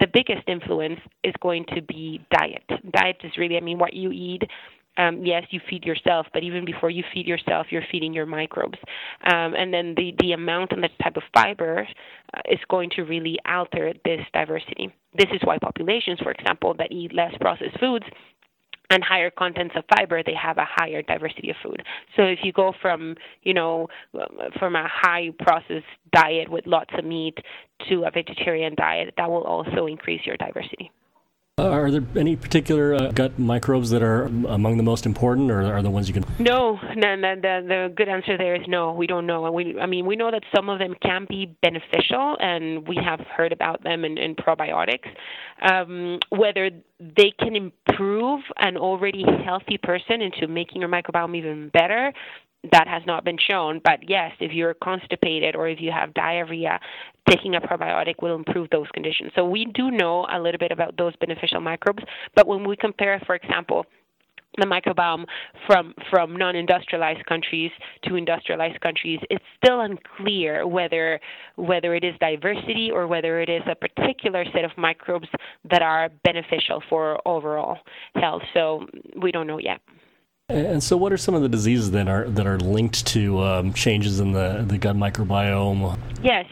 the 0.00 0.06
biggest 0.12 0.48
influence 0.48 1.00
is 1.22 1.34
going 1.40 1.64
to 1.74 1.82
be 1.82 2.24
diet. 2.30 2.64
Diet 2.92 3.16
is 3.22 3.32
really, 3.36 3.56
I 3.56 3.60
mean, 3.60 3.78
what 3.78 3.94
you 3.94 4.10
eat. 4.12 4.42
Um, 4.96 5.24
yes, 5.24 5.42
you 5.50 5.60
feed 5.68 5.84
yourself, 5.84 6.26
but 6.32 6.44
even 6.44 6.64
before 6.64 6.88
you 6.88 7.02
feed 7.12 7.26
yourself, 7.26 7.66
you're 7.70 7.82
feeding 7.90 8.14
your 8.14 8.26
microbes. 8.26 8.78
Um, 9.24 9.54
and 9.54 9.74
then 9.74 9.94
the, 9.96 10.14
the 10.20 10.32
amount 10.32 10.70
and 10.70 10.84
the 10.84 10.88
type 11.02 11.16
of 11.16 11.24
fiber 11.34 11.86
uh, 12.32 12.40
is 12.48 12.60
going 12.70 12.90
to 12.90 13.02
really 13.02 13.36
alter 13.44 13.92
this 14.04 14.20
diversity. 14.32 14.94
This 15.18 15.30
is 15.32 15.40
why 15.42 15.58
populations, 15.58 16.20
for 16.20 16.30
example, 16.30 16.74
that 16.78 16.92
eat 16.92 17.12
less 17.12 17.32
processed 17.40 17.78
foods 17.80 18.04
and 18.90 19.02
higher 19.02 19.30
contents 19.30 19.74
of 19.76 19.84
fiber, 19.96 20.22
they 20.22 20.34
have 20.34 20.58
a 20.58 20.66
higher 20.68 21.02
diversity 21.02 21.50
of 21.50 21.56
food. 21.62 21.82
So 22.16 22.22
if 22.22 22.40
you 22.42 22.52
go 22.52 22.72
from, 22.82 23.16
you 23.42 23.54
know, 23.54 23.88
from 24.58 24.76
a 24.76 24.88
high 24.88 25.30
processed 25.38 25.84
diet 26.12 26.50
with 26.50 26.66
lots 26.66 26.90
of 26.96 27.04
meat 27.04 27.38
to 27.88 28.04
a 28.04 28.10
vegetarian 28.10 28.74
diet, 28.74 29.14
that 29.16 29.28
will 29.28 29.44
also 29.44 29.86
increase 29.86 30.20
your 30.24 30.36
diversity. 30.36 30.90
Uh, 31.56 31.68
are 31.68 31.88
there 31.88 32.02
any 32.16 32.34
particular 32.34 32.94
uh, 32.94 33.12
gut 33.12 33.38
microbes 33.38 33.90
that 33.90 34.02
are 34.02 34.24
among 34.24 34.76
the 34.76 34.82
most 34.82 35.06
important, 35.06 35.52
or 35.52 35.62
are 35.72 35.82
the 35.82 35.90
ones 35.90 36.08
you 36.08 36.14
can? 36.14 36.24
No, 36.40 36.80
no, 36.96 37.14
no 37.14 37.36
the, 37.36 37.64
the 37.68 37.92
good 37.94 38.08
answer 38.08 38.36
there 38.36 38.56
is 38.56 38.66
no. 38.66 38.92
We 38.92 39.06
don't 39.06 39.24
know. 39.24 39.52
We, 39.52 39.78
I 39.78 39.86
mean, 39.86 40.04
we 40.04 40.16
know 40.16 40.32
that 40.32 40.42
some 40.52 40.68
of 40.68 40.80
them 40.80 40.96
can 41.00 41.26
be 41.28 41.54
beneficial, 41.62 42.36
and 42.40 42.88
we 42.88 42.96
have 42.96 43.20
heard 43.20 43.52
about 43.52 43.84
them 43.84 44.04
in, 44.04 44.18
in 44.18 44.34
probiotics. 44.34 45.06
Um, 45.62 46.18
whether 46.30 46.70
they 46.98 47.32
can 47.38 47.54
improve 47.54 48.40
an 48.58 48.76
already 48.76 49.24
healthy 49.44 49.78
person 49.80 50.22
into 50.22 50.48
making 50.48 50.80
your 50.80 50.90
microbiome 50.90 51.36
even 51.36 51.68
better, 51.68 52.12
that 52.72 52.88
has 52.88 53.02
not 53.06 53.24
been 53.24 53.38
shown. 53.38 53.80
But 53.84 54.08
yes, 54.08 54.32
if 54.40 54.52
you're 54.52 54.74
constipated 54.74 55.56
or 55.56 55.68
if 55.68 55.80
you 55.80 55.90
have 55.92 56.14
diarrhea, 56.14 56.78
taking 57.28 57.54
a 57.54 57.60
probiotic 57.60 58.14
will 58.22 58.34
improve 58.34 58.68
those 58.70 58.86
conditions. 58.92 59.32
So 59.34 59.44
we 59.44 59.66
do 59.66 59.90
know 59.90 60.26
a 60.32 60.40
little 60.40 60.58
bit 60.58 60.72
about 60.72 60.96
those 60.96 61.14
beneficial 61.16 61.60
microbes. 61.60 62.02
But 62.34 62.46
when 62.46 62.66
we 62.66 62.76
compare, 62.76 63.20
for 63.26 63.34
example, 63.34 63.86
the 64.58 64.66
microbiome 64.66 65.24
from 65.66 65.94
from 66.10 66.36
non-industrialized 66.36 67.26
countries 67.26 67.72
to 68.04 68.14
industrialized 68.14 68.80
countries, 68.80 69.18
it's 69.30 69.44
still 69.62 69.80
unclear 69.80 70.64
whether 70.66 71.18
whether 71.56 71.94
it 71.94 72.04
is 72.04 72.14
diversity 72.20 72.90
or 72.92 73.08
whether 73.08 73.40
it 73.40 73.48
is 73.48 73.62
a 73.68 73.74
particular 73.74 74.44
set 74.52 74.64
of 74.64 74.70
microbes 74.76 75.28
that 75.68 75.82
are 75.82 76.08
beneficial 76.22 76.80
for 76.88 77.20
overall 77.26 77.78
health. 78.14 78.42
So 78.52 78.86
we 79.20 79.32
don't 79.32 79.48
know 79.48 79.58
yet. 79.58 79.80
And 80.50 80.82
so, 80.82 80.98
what 80.98 81.10
are 81.10 81.16
some 81.16 81.34
of 81.34 81.40
the 81.40 81.48
diseases 81.48 81.92
that 81.92 82.06
are 82.06 82.28
that 82.28 82.46
are 82.46 82.58
linked 82.58 83.06
to 83.06 83.42
um, 83.42 83.72
changes 83.72 84.20
in 84.20 84.32
the 84.32 84.62
the 84.66 84.76
gut 84.76 84.94
microbiome? 84.94 85.98
Yes, 86.22 86.44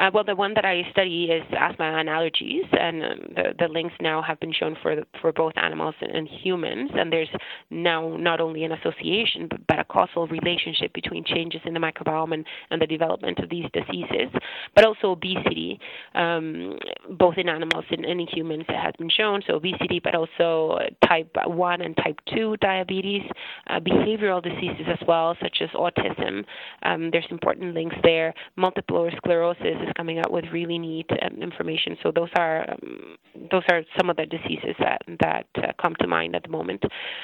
uh, 0.00 0.10
well, 0.14 0.24
the 0.24 0.34
one 0.34 0.54
that 0.54 0.64
I 0.64 0.82
study 0.92 1.24
is 1.24 1.42
asthma 1.52 1.84
and 1.84 2.08
allergies, 2.08 2.66
and 2.78 3.02
um, 3.02 3.18
the 3.36 3.54
the 3.58 3.68
links 3.68 3.94
now 4.00 4.22
have 4.22 4.40
been 4.40 4.52
shown 4.52 4.76
for 4.80 4.96
the, 4.96 5.06
for 5.20 5.30
both 5.30 5.52
animals 5.56 5.94
and, 6.00 6.10
and, 6.12 6.26
humans. 6.26 6.90
And 6.94 7.12
there's 7.12 7.28
now 7.70 8.16
not 8.16 8.40
only 8.40 8.64
an 8.64 8.72
association 8.72 9.48
but, 9.50 9.66
but, 9.66 9.78
a 9.78 9.84
causal 9.84 10.26
relationship 10.28 10.94
between 10.94 11.24
changes 11.24 11.60
in 11.66 11.74
the 11.74 11.80
microbiome 11.80 12.32
and, 12.32 12.46
and 12.70 12.80
the 12.80 12.86
development 12.86 13.40
of 13.40 13.50
these 13.50 13.66
diseases, 13.74 14.30
but 14.74 14.84
also 14.84 15.10
obesity, 15.10 15.78
um, 16.14 16.78
both 17.18 17.36
in 17.36 17.48
animals 17.48 17.84
and, 17.90 18.04
and 18.06 18.20
in 18.20 18.26
humans. 18.26 18.64
It 18.68 18.76
has 18.76 18.94
been 18.98 19.10
shown. 19.10 19.42
So 19.46 19.56
obesity, 19.56 20.00
but 20.02 20.14
also 20.14 20.78
type 21.06 21.28
one 21.46 21.82
and 21.82 21.94
type 21.96 22.18
two 22.32 22.56
diabetes 22.58 23.22
uh, 23.68 23.80
behavioral 23.80 24.42
diseases 24.42 24.86
as 24.88 25.06
well, 25.06 25.36
such 25.42 25.58
as 25.60 25.68
autism. 25.70 26.44
Um, 26.84 27.10
there's 27.10 27.26
important 27.30 27.74
links 27.74 27.96
there. 28.02 28.32
Multiple 28.56 29.10
sclerosis 29.18 29.60
is 29.62 29.89
coming 29.96 30.18
out 30.18 30.30
with 30.30 30.44
really 30.52 30.78
neat 30.78 31.08
um, 31.22 31.42
information. 31.42 31.96
So 32.02 32.10
those 32.14 32.28
are 32.36 32.68
um, 32.70 33.16
those 33.50 33.62
are 33.70 33.82
some 33.98 34.10
of 34.10 34.16
the 34.16 34.26
diseases 34.26 34.74
that 34.78 35.02
that 35.20 35.46
uh, 35.56 35.72
come 35.80 35.94
to 36.00 36.06
mind 36.06 36.34
at 36.34 36.42
the 36.42 36.48
moment. 36.48 36.82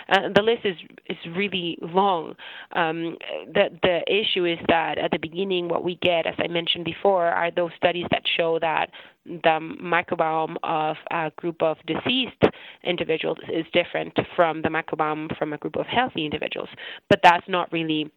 Uh, 0.09 0.29
the 0.35 0.43
list 0.43 0.65
is 0.65 0.77
is 1.09 1.17
really 1.37 1.79
long. 1.81 2.35
Um, 2.73 3.17
the 3.53 3.69
the 3.83 4.01
issue 4.09 4.45
is 4.45 4.59
that 4.69 4.99
at 4.99 5.11
the 5.11 5.19
beginning, 5.19 5.69
what 5.69 5.85
we 5.85 5.97
get, 6.03 6.27
as 6.27 6.35
I 6.39 6.49
mentioned 6.49 6.85
before, 6.85 7.27
are 7.27 7.51
those 7.51 7.73
studies 7.77 8.07
that 8.11 8.23
show 8.37 8.59
that 8.61 8.91
the 9.25 9.59
microbiome 9.83 10.57
of 10.63 10.97
a 11.11 11.33
group 11.37 11.63
of 11.63 11.77
deceased 11.87 12.43
individuals 12.85 13.39
is 13.53 13.65
different 13.73 14.17
from 14.35 14.63
the 14.63 14.69
microbiome 14.69 15.37
from 15.37 15.53
a 15.53 15.59
group 15.59 15.77
of 15.77 15.87
healthy 15.87 16.25
individuals. 16.25 16.69
But 17.09 17.21
that's 17.23 17.49
not 17.49 17.73
really 17.73 18.11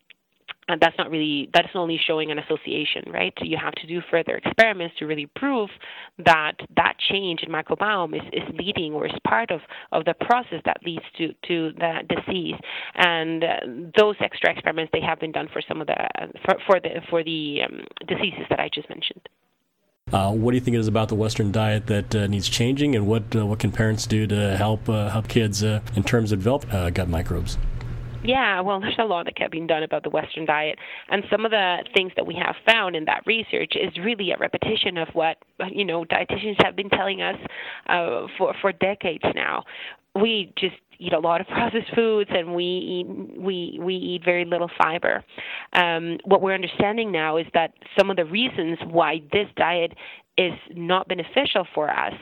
and 0.70 0.80
that's 0.80 0.98
not 0.98 1.12
really 1.12 1.50
that's 1.54 1.68
only 1.76 2.00
showing 2.08 2.32
an 2.32 2.40
association 2.40 3.04
right? 3.12 3.34
You 3.42 3.58
have 3.62 3.74
to 3.74 3.88
do 3.88 4.02
further 4.10 4.36
experiments 4.36 4.96
to 5.00 5.06
really 5.06 5.28
prove 5.36 5.70
that 6.26 6.54
that 6.76 6.96
change 7.12 7.42
in 7.44 7.52
microbiome 7.52 8.16
is, 8.16 8.22
is 8.34 8.56
leading 8.58 8.94
or 8.94 9.06
is 9.06 9.12
part 9.28 9.52
of, 9.52 9.62
of 9.92 10.06
the 10.06 10.14
process 10.14 10.62
that 10.66 10.78
leads 10.86 11.04
to, 11.18 11.34
to 11.48 11.72
the 11.78 12.16
disease. 12.16 12.56
And 12.96 13.44
uh, 13.44 13.48
those 13.98 14.16
extra 14.20 14.52
experiments 14.52 14.92
they 14.94 15.02
have 15.02 15.20
been 15.20 15.32
done 15.32 15.50
for 15.52 15.62
some 15.68 15.82
of 15.82 15.88
the 15.88 15.96
for, 16.46 16.56
for 16.66 16.80
the 16.80 17.02
for 17.10 17.24
the 17.24 17.60
um, 17.66 17.82
diseases 18.08 18.46
that 18.50 18.60
I 18.60 18.70
just 18.74 18.90
mentioned. 18.90 19.28
Uh, 20.12 20.32
what 20.32 20.52
do 20.52 20.56
you 20.56 20.62
think 20.62 20.74
it 20.76 20.80
is 20.80 20.88
about 20.88 21.08
the 21.08 21.16
Western 21.16 21.52
diet 21.52 21.86
that 21.86 22.16
uh, 22.16 22.26
needs 22.26 22.50
changing, 22.50 22.96
and 22.96 23.06
what 23.06 23.24
uh, 23.36 23.46
what 23.46 23.60
can 23.60 23.72
parents 23.72 24.08
do 24.08 24.26
to 24.26 24.58
help 24.58 24.90
uh, 24.90 25.10
help 25.10 25.28
kids 25.28 25.64
uh, 25.64 25.80
in 25.96 26.04
terms 26.04 26.32
of 26.32 26.40
develop 26.40 26.72
uh, 26.74 26.90
gut 26.90 27.08
microbes? 27.08 27.58
Yeah, 28.22 28.60
well, 28.62 28.82
there's 28.82 28.98
a 29.00 29.06
lot 29.06 29.26
that 29.26 29.36
can 29.36 29.50
be 29.50 29.62
done 29.66 29.84
about 29.84 30.04
the 30.04 30.10
Western 30.10 30.46
diet, 30.46 30.78
and 31.10 31.24
some 31.32 31.46
of 31.46 31.52
the 31.52 31.78
things 31.96 32.12
that 32.18 32.28
we 32.28 32.36
have 32.36 32.56
found 32.66 32.96
in 32.96 33.06
that 33.06 33.24
research 33.26 33.74
is 33.76 33.98
really 34.04 34.32
a 34.32 34.38
repetition 34.38 34.98
of 34.98 35.08
what 35.14 35.38
you 35.72 35.86
know 35.86 36.04
dietitians 36.04 36.62
have 36.64 36.76
been 36.76 36.90
telling 36.90 37.22
us 37.22 37.38
for 38.38 38.54
for 38.62 38.74
decades 38.74 39.24
now. 39.36 39.64
We 40.16 40.52
just 40.58 40.76
eat 41.00 41.14
a 41.14 41.20
lot 41.20 41.40
of 41.40 41.48
processed 41.48 41.96
foods 41.96 42.30
and 42.34 42.54
we 42.54 42.64
eat 42.66 43.40
we 43.40 43.80
we 43.82 43.96
eat 43.96 44.24
very 44.26 44.44
little 44.44 44.70
fiber. 44.78 45.24
Um, 45.74 46.18
what 46.26 46.42
we're 46.42 46.56
understanding 46.56 47.12
now 47.14 47.38
is 47.38 47.46
that 47.54 47.74
some 47.98 48.10
of 48.10 48.18
the 48.18 48.26
reasons 48.26 48.80
why 48.90 49.22
this 49.32 49.48
diet 49.56 49.94
is 50.38 50.54
not 50.76 51.08
beneficial 51.08 51.66
for 51.74 51.90
us 51.90 52.14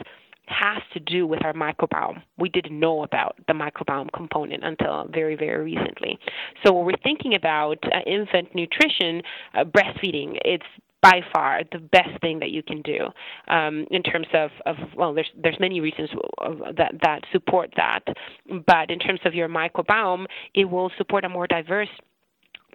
has 0.47 0.81
to 0.93 0.99
do 0.99 1.27
with 1.27 1.43
our 1.43 1.53
microbiome. 1.53 2.21
We 2.37 2.49
didn't 2.49 2.79
know 2.79 3.03
about 3.03 3.35
the 3.47 3.53
microbiome 3.53 4.11
component 4.13 4.63
until 4.63 5.07
very, 5.11 5.35
very 5.35 5.75
recently. 5.75 6.17
So, 6.65 6.73
when 6.73 6.85
we're 6.85 7.03
thinking 7.03 7.35
about 7.35 7.77
uh, 7.83 7.99
infant 8.05 8.55
nutrition, 8.55 9.21
uh, 9.53 9.63
breastfeeding, 9.65 10.37
it's 10.45 10.65
by 11.01 11.21
far 11.33 11.61
the 11.71 11.79
best 11.79 12.19
thing 12.21 12.39
that 12.39 12.49
you 12.49 12.63
can 12.63 12.81
do 12.81 12.99
um, 13.49 13.85
in 13.91 14.01
terms 14.01 14.27
of, 14.33 14.49
of 14.65 14.75
well 14.95 15.13
there's 15.13 15.29
there's 15.41 15.59
many 15.59 15.79
reasons 15.79 16.09
that 16.75 16.91
that 17.01 17.21
support 17.31 17.71
that 17.75 17.99
but 18.65 18.89
in 18.89 18.99
terms 18.99 19.19
of 19.25 19.33
your 19.33 19.47
microbiome 19.47 20.25
it 20.55 20.65
will 20.65 20.91
support 20.97 21.23
a 21.23 21.29
more 21.29 21.45
diverse 21.45 21.89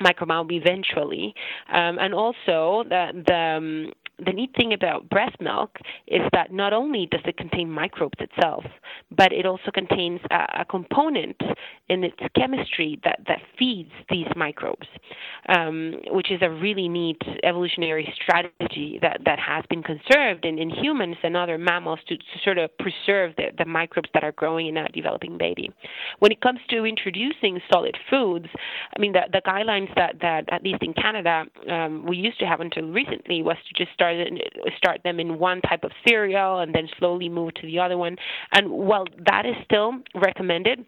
microbiome 0.00 0.52
eventually 0.52 1.34
um, 1.72 1.98
and 1.98 2.14
also 2.14 2.84
the 2.88 3.24
the 3.26 3.34
um, 3.34 3.92
the 4.24 4.32
neat 4.32 4.50
thing 4.56 4.72
about 4.72 5.08
breast 5.08 5.36
milk 5.40 5.76
is 6.06 6.22
that 6.32 6.52
not 6.52 6.72
only 6.72 7.06
does 7.10 7.20
it 7.24 7.36
contain 7.36 7.70
microbes 7.70 8.18
itself, 8.18 8.64
but 9.16 9.32
it 9.32 9.46
also 9.46 9.70
contains 9.72 10.20
a, 10.30 10.60
a 10.60 10.64
component 10.64 11.36
in 11.88 12.04
its 12.04 12.16
chemistry 12.36 13.00
that, 13.04 13.20
that 13.26 13.38
feeds 13.58 13.90
these 14.10 14.26
microbes, 14.36 14.86
um, 15.48 15.94
which 16.10 16.30
is 16.30 16.40
a 16.42 16.50
really 16.50 16.88
neat 16.88 17.20
evolutionary 17.42 18.12
strategy 18.22 18.98
that, 19.02 19.20
that 19.24 19.38
has 19.38 19.64
been 19.68 19.82
conserved 19.82 20.44
in, 20.44 20.58
in 20.58 20.70
humans 20.70 21.16
and 21.22 21.36
other 21.36 21.58
mammals 21.58 21.98
to, 22.08 22.16
to 22.16 22.22
sort 22.44 22.58
of 22.58 22.70
preserve 22.78 23.34
the, 23.36 23.46
the 23.58 23.64
microbes 23.64 24.08
that 24.14 24.24
are 24.24 24.32
growing 24.32 24.68
in 24.68 24.76
a 24.76 24.88
developing 24.90 25.36
baby. 25.36 25.70
When 26.20 26.32
it 26.32 26.40
comes 26.40 26.60
to 26.70 26.84
introducing 26.84 27.60
solid 27.72 27.96
foods, 28.08 28.46
I 28.96 29.00
mean, 29.00 29.12
the, 29.12 29.22
the 29.32 29.42
guidelines 29.46 29.94
that, 29.96 30.16
that, 30.20 30.52
at 30.52 30.62
least 30.62 30.82
in 30.82 30.94
Canada, 30.94 31.44
um, 31.70 32.06
we 32.06 32.16
used 32.16 32.38
to 32.40 32.46
have 32.46 32.60
until 32.60 32.88
recently 32.88 33.42
was 33.42 33.56
to 33.68 33.84
just 33.84 33.92
start 33.94 34.11
start 34.76 35.00
them 35.04 35.20
in 35.20 35.38
one 35.38 35.60
type 35.62 35.84
of 35.84 35.92
cereal 36.06 36.60
and 36.60 36.74
then 36.74 36.88
slowly 36.98 37.28
move 37.28 37.54
to 37.54 37.66
the 37.66 37.78
other 37.78 37.96
one. 37.96 38.16
And 38.52 38.70
while 38.70 39.06
that 39.26 39.46
is 39.46 39.54
still 39.64 39.94
recommended, 40.14 40.84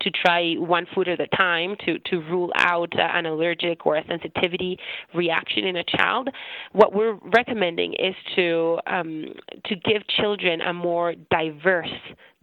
to 0.00 0.10
try 0.10 0.54
one 0.54 0.86
food 0.94 1.08
at 1.08 1.20
a 1.20 1.26
time 1.28 1.76
to, 1.84 1.98
to 2.00 2.18
rule 2.18 2.50
out 2.56 2.92
uh, 2.98 3.02
an 3.02 3.26
allergic 3.26 3.86
or 3.86 3.96
a 3.96 4.06
sensitivity 4.06 4.78
reaction 5.14 5.64
in 5.64 5.76
a 5.76 5.84
child. 5.84 6.28
What 6.72 6.94
we're 6.94 7.18
recommending 7.34 7.94
is 7.94 8.14
to 8.36 8.78
um, 8.86 9.26
to 9.66 9.76
give 9.76 10.06
children 10.08 10.60
a 10.60 10.72
more 10.72 11.14
diverse 11.30 11.88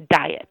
diet 0.10 0.50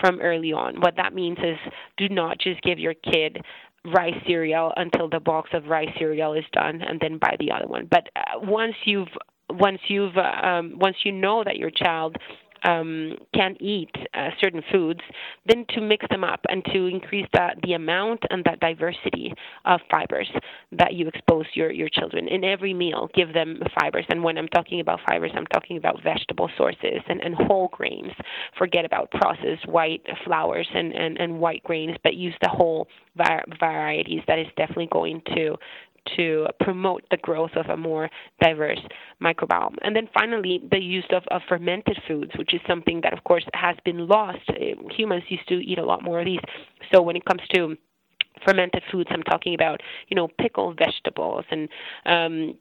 from 0.00 0.20
early 0.20 0.52
on. 0.52 0.80
What 0.80 0.96
that 0.96 1.14
means 1.14 1.38
is 1.38 1.56
do 1.96 2.08
not 2.08 2.38
just 2.38 2.62
give 2.62 2.78
your 2.78 2.94
kid 2.94 3.38
rice 3.84 4.14
cereal 4.26 4.72
until 4.76 5.08
the 5.08 5.20
box 5.20 5.50
of 5.52 5.66
rice 5.66 5.88
cereal 5.98 6.34
is 6.34 6.44
done 6.52 6.82
and 6.82 7.00
then 7.00 7.18
buy 7.18 7.36
the 7.40 7.50
other 7.50 7.66
one. 7.66 7.88
But 7.90 8.08
uh, 8.14 8.38
once 8.40 8.74
you've 8.84 9.08
once 9.50 9.80
you've 9.88 10.16
uh, 10.16 10.46
um, 10.46 10.78
once 10.78 10.96
you 11.04 11.12
know 11.12 11.42
that 11.44 11.56
your 11.56 11.70
child 11.70 12.16
um, 12.64 13.16
can 13.34 13.56
eat 13.60 13.90
uh, 14.14 14.28
certain 14.40 14.62
foods, 14.70 15.00
then 15.46 15.64
to 15.70 15.80
mix 15.80 16.06
them 16.10 16.24
up 16.24 16.40
and 16.48 16.64
to 16.66 16.86
increase 16.86 17.26
that 17.32 17.56
the 17.62 17.74
amount 17.74 18.22
and 18.30 18.44
that 18.44 18.60
diversity 18.60 19.32
of 19.64 19.80
fibers 19.90 20.30
that 20.72 20.94
you 20.94 21.08
expose 21.08 21.46
your, 21.54 21.70
your 21.70 21.88
children 21.88 22.28
in 22.28 22.44
every 22.44 22.74
meal. 22.74 23.08
Give 23.14 23.32
them 23.32 23.60
fibers, 23.80 24.04
and 24.08 24.22
when 24.22 24.38
I'm 24.38 24.48
talking 24.48 24.80
about 24.80 25.00
fibers, 25.08 25.32
I'm 25.34 25.46
talking 25.46 25.76
about 25.76 26.02
vegetable 26.02 26.50
sources 26.56 27.00
and, 27.08 27.20
and 27.20 27.34
whole 27.34 27.68
grains. 27.72 28.12
Forget 28.58 28.84
about 28.84 29.10
processed 29.10 29.66
white 29.66 30.02
flours 30.24 30.68
and, 30.74 30.92
and, 30.92 31.18
and 31.18 31.38
white 31.38 31.62
grains, 31.64 31.96
but 32.02 32.14
use 32.14 32.34
the 32.42 32.48
whole 32.48 32.88
var- 33.16 33.44
varieties. 33.58 34.22
That 34.26 34.38
is 34.38 34.46
definitely 34.56 34.88
going 34.92 35.22
to 35.34 35.56
to 36.16 36.46
promote 36.60 37.04
the 37.10 37.16
growth 37.18 37.52
of 37.56 37.66
a 37.66 37.76
more 37.76 38.08
diverse 38.40 38.80
microbiome. 39.22 39.76
And 39.82 39.94
then 39.94 40.08
finally, 40.12 40.60
the 40.70 40.78
use 40.78 41.06
of, 41.10 41.22
of 41.30 41.42
fermented 41.48 41.98
foods, 42.06 42.32
which 42.36 42.54
is 42.54 42.60
something 42.66 43.00
that, 43.02 43.12
of 43.12 43.24
course, 43.24 43.44
has 43.54 43.76
been 43.84 44.06
lost. 44.08 44.50
Humans 44.96 45.24
used 45.28 45.48
to 45.48 45.54
eat 45.54 45.78
a 45.78 45.84
lot 45.84 46.02
more 46.02 46.20
of 46.20 46.26
these. 46.26 46.40
So 46.92 47.02
when 47.02 47.16
it 47.16 47.24
comes 47.24 47.42
to 47.54 47.76
fermented 48.46 48.82
foods, 48.90 49.08
I'm 49.12 49.22
talking 49.22 49.54
about, 49.54 49.80
you 50.08 50.14
know, 50.14 50.28
pickled 50.38 50.78
vegetables 50.78 51.44
and 51.50 51.68
um, 52.06 52.54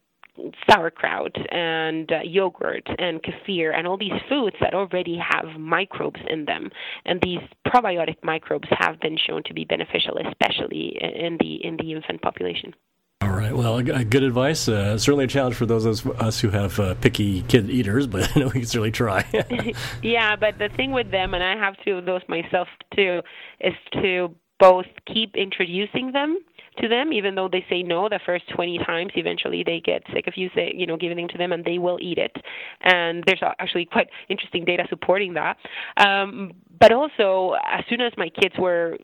sauerkraut 0.70 1.36
and 1.52 2.12
uh, 2.12 2.20
yogurt 2.24 2.88
and 2.98 3.22
kefir 3.22 3.76
and 3.76 3.86
all 3.86 3.98
these 3.98 4.12
foods 4.30 4.56
that 4.62 4.74
already 4.74 5.18
have 5.18 5.60
microbes 5.60 6.20
in 6.30 6.46
them 6.46 6.70
and 7.06 7.20
these 7.22 7.40
probiotic 7.68 8.16
microbes 8.24 8.68
have 8.80 9.00
been 9.02 9.18
shown 9.18 9.44
to 9.44 9.54
be 9.54 9.66
beneficial 9.66 10.18
especially 10.30 10.98
in 11.02 11.38
the 11.40 11.56
in 11.66 11.76
the 11.78 11.92
infant 11.92 12.22
population 12.22 12.74
all 13.22 13.30
right. 13.30 13.56
Well, 13.56 13.82
good 13.82 14.24
advice. 14.24 14.68
Uh, 14.68 14.98
certainly 14.98 15.26
a 15.26 15.28
challenge 15.28 15.56
for 15.56 15.68
those 15.68 15.86
of 15.86 16.10
us 16.20 16.40
who 16.40 16.50
have 16.50 16.80
uh, 16.80 16.96
picky 16.96 17.44
kid 17.44 17.70
eaters, 17.70 18.08
but 18.08 18.34
we 18.36 18.50
can 18.50 18.66
certainly 18.66 18.92
try. 18.92 19.26
yeah, 20.02 20.36
but 20.36 20.58
the 20.58 20.70
thing 20.76 20.92
with 20.92 21.12
them, 21.12 21.34
and 21.34 21.44
I 21.44 21.56
have 21.56 21.76
two 21.86 21.98
of 21.98 22.06
those 22.06 22.22
myself 22.28 22.68
too, 22.96 23.22
is 23.60 23.74
to 23.94 24.36
both 24.60 24.86
keep 25.12 25.36
introducing 25.36 26.12
them 26.12 26.40
to 26.80 26.88
them, 26.88 27.12
even 27.14 27.36
though 27.36 27.50
they 27.50 27.66
say 27.70 27.84
no 27.84 28.08
the 28.10 28.20
first 28.26 28.46
20 28.54 28.80
times. 28.80 29.12
Eventually, 29.16 29.64
they 29.66 29.80
get 29.80 30.04
sick 30.14 30.28
of 30.28 30.38
you 30.38 30.50
say, 30.56 30.74
you 30.76 30.86
know, 30.86 30.98
giving 30.98 31.18
them 31.18 31.28
to 31.30 31.38
them, 31.38 31.52
and 31.52 31.66
they 31.66 31.78
will 31.78 31.98
eat 32.02 32.18
it. 32.18 32.36
And 32.82 33.24
there's 33.26 33.42
actually 33.60 33.86
quite 33.86 34.08
interesting 34.30 34.66
data 34.66 34.86
supporting 34.90 35.34
that. 35.34 35.58
Um, 35.98 36.54
but 36.80 36.92
also, 36.92 37.56
as 37.70 37.84
soon 37.90 38.02
as 38.02 38.14
my 38.18 38.30
kids 38.30 38.56
were 38.58 38.98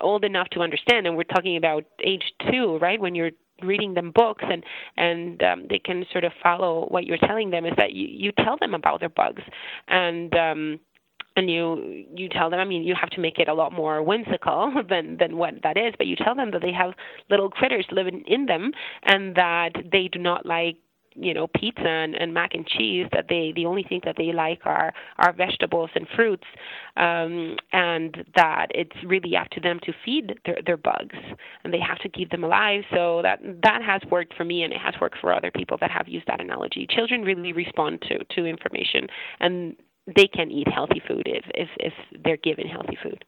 old 0.00 0.24
enough 0.24 0.48
to 0.50 0.60
understand, 0.60 1.06
and 1.06 1.16
we're 1.16 1.24
talking 1.24 1.56
about 1.56 1.84
age 2.04 2.24
two, 2.50 2.78
right, 2.80 3.00
when 3.00 3.14
you're 3.14 3.30
reading 3.62 3.94
them 3.94 4.10
books 4.14 4.44
and 4.46 4.64
and 4.96 5.42
um, 5.42 5.66
they 5.70 5.78
can 5.78 6.04
sort 6.10 6.24
of 6.24 6.32
follow 6.42 6.86
what 6.88 7.04
you're 7.04 7.18
telling 7.18 7.50
them 7.50 7.64
is 7.64 7.72
that 7.76 7.92
you 7.92 8.06
you 8.08 8.32
tell 8.44 8.56
them 8.60 8.74
about 8.74 8.98
their 8.98 9.08
bugs 9.08 9.42
and 9.86 10.34
um 10.34 10.80
and 11.36 11.50
you 11.50 12.04
you 12.14 12.28
tell 12.28 12.50
them 12.50 12.60
i 12.60 12.64
mean 12.64 12.82
you 12.82 12.94
have 12.98 13.10
to 13.10 13.20
make 13.20 13.38
it 13.38 13.48
a 13.48 13.54
lot 13.54 13.72
more 13.72 14.02
whimsical 14.02 14.72
than 14.88 15.16
than 15.18 15.36
what 15.36 15.54
that 15.62 15.76
is 15.76 15.94
but 15.98 16.06
you 16.06 16.16
tell 16.16 16.34
them 16.34 16.50
that 16.50 16.62
they 16.62 16.72
have 16.72 16.92
little 17.30 17.50
critters 17.50 17.86
living 17.90 18.22
in 18.26 18.46
them 18.46 18.72
and 19.04 19.34
that 19.34 19.72
they 19.90 20.08
do 20.08 20.18
not 20.18 20.46
like 20.46 20.76
you 21.16 21.32
know 21.32 21.46
pizza 21.46 21.86
and, 21.86 22.14
and 22.14 22.34
mac 22.34 22.54
and 22.54 22.66
cheese 22.66 23.06
that 23.12 23.26
they 23.28 23.52
the 23.54 23.66
only 23.66 23.82
thing 23.82 24.00
that 24.04 24.16
they 24.16 24.32
like 24.32 24.60
are 24.64 24.92
are 25.18 25.32
vegetables 25.32 25.90
and 25.94 26.06
fruits 26.14 26.44
um, 26.96 27.56
and 27.72 28.24
that 28.36 28.66
it's 28.70 28.96
really 29.04 29.36
up 29.36 29.48
to 29.50 29.60
them 29.60 29.78
to 29.82 29.92
feed 30.04 30.38
their, 30.44 30.58
their 30.64 30.76
bugs 30.76 31.16
and 31.62 31.72
they 31.72 31.80
have 31.80 31.98
to 31.98 32.08
keep 32.08 32.30
them 32.30 32.44
alive. 32.44 32.82
So 32.92 33.20
that 33.22 33.40
that 33.62 33.82
has 33.82 34.02
worked 34.10 34.34
for 34.34 34.44
me 34.44 34.62
and 34.62 34.72
it 34.72 34.80
has 34.80 34.94
worked 35.00 35.18
for 35.20 35.32
other 35.32 35.50
people 35.50 35.76
that 35.80 35.90
have 35.90 36.08
used 36.08 36.26
that 36.26 36.40
analogy. 36.40 36.86
Children 36.88 37.22
really 37.22 37.52
respond 37.52 38.02
to 38.08 38.24
to 38.24 38.46
information 38.46 39.06
and 39.40 39.76
they 40.06 40.26
can 40.26 40.50
eat 40.50 40.68
healthy 40.68 41.02
food 41.06 41.22
if 41.26 41.44
if, 41.54 41.68
if 41.78 41.92
they're 42.24 42.36
given 42.38 42.66
healthy 42.66 42.98
food 43.02 43.24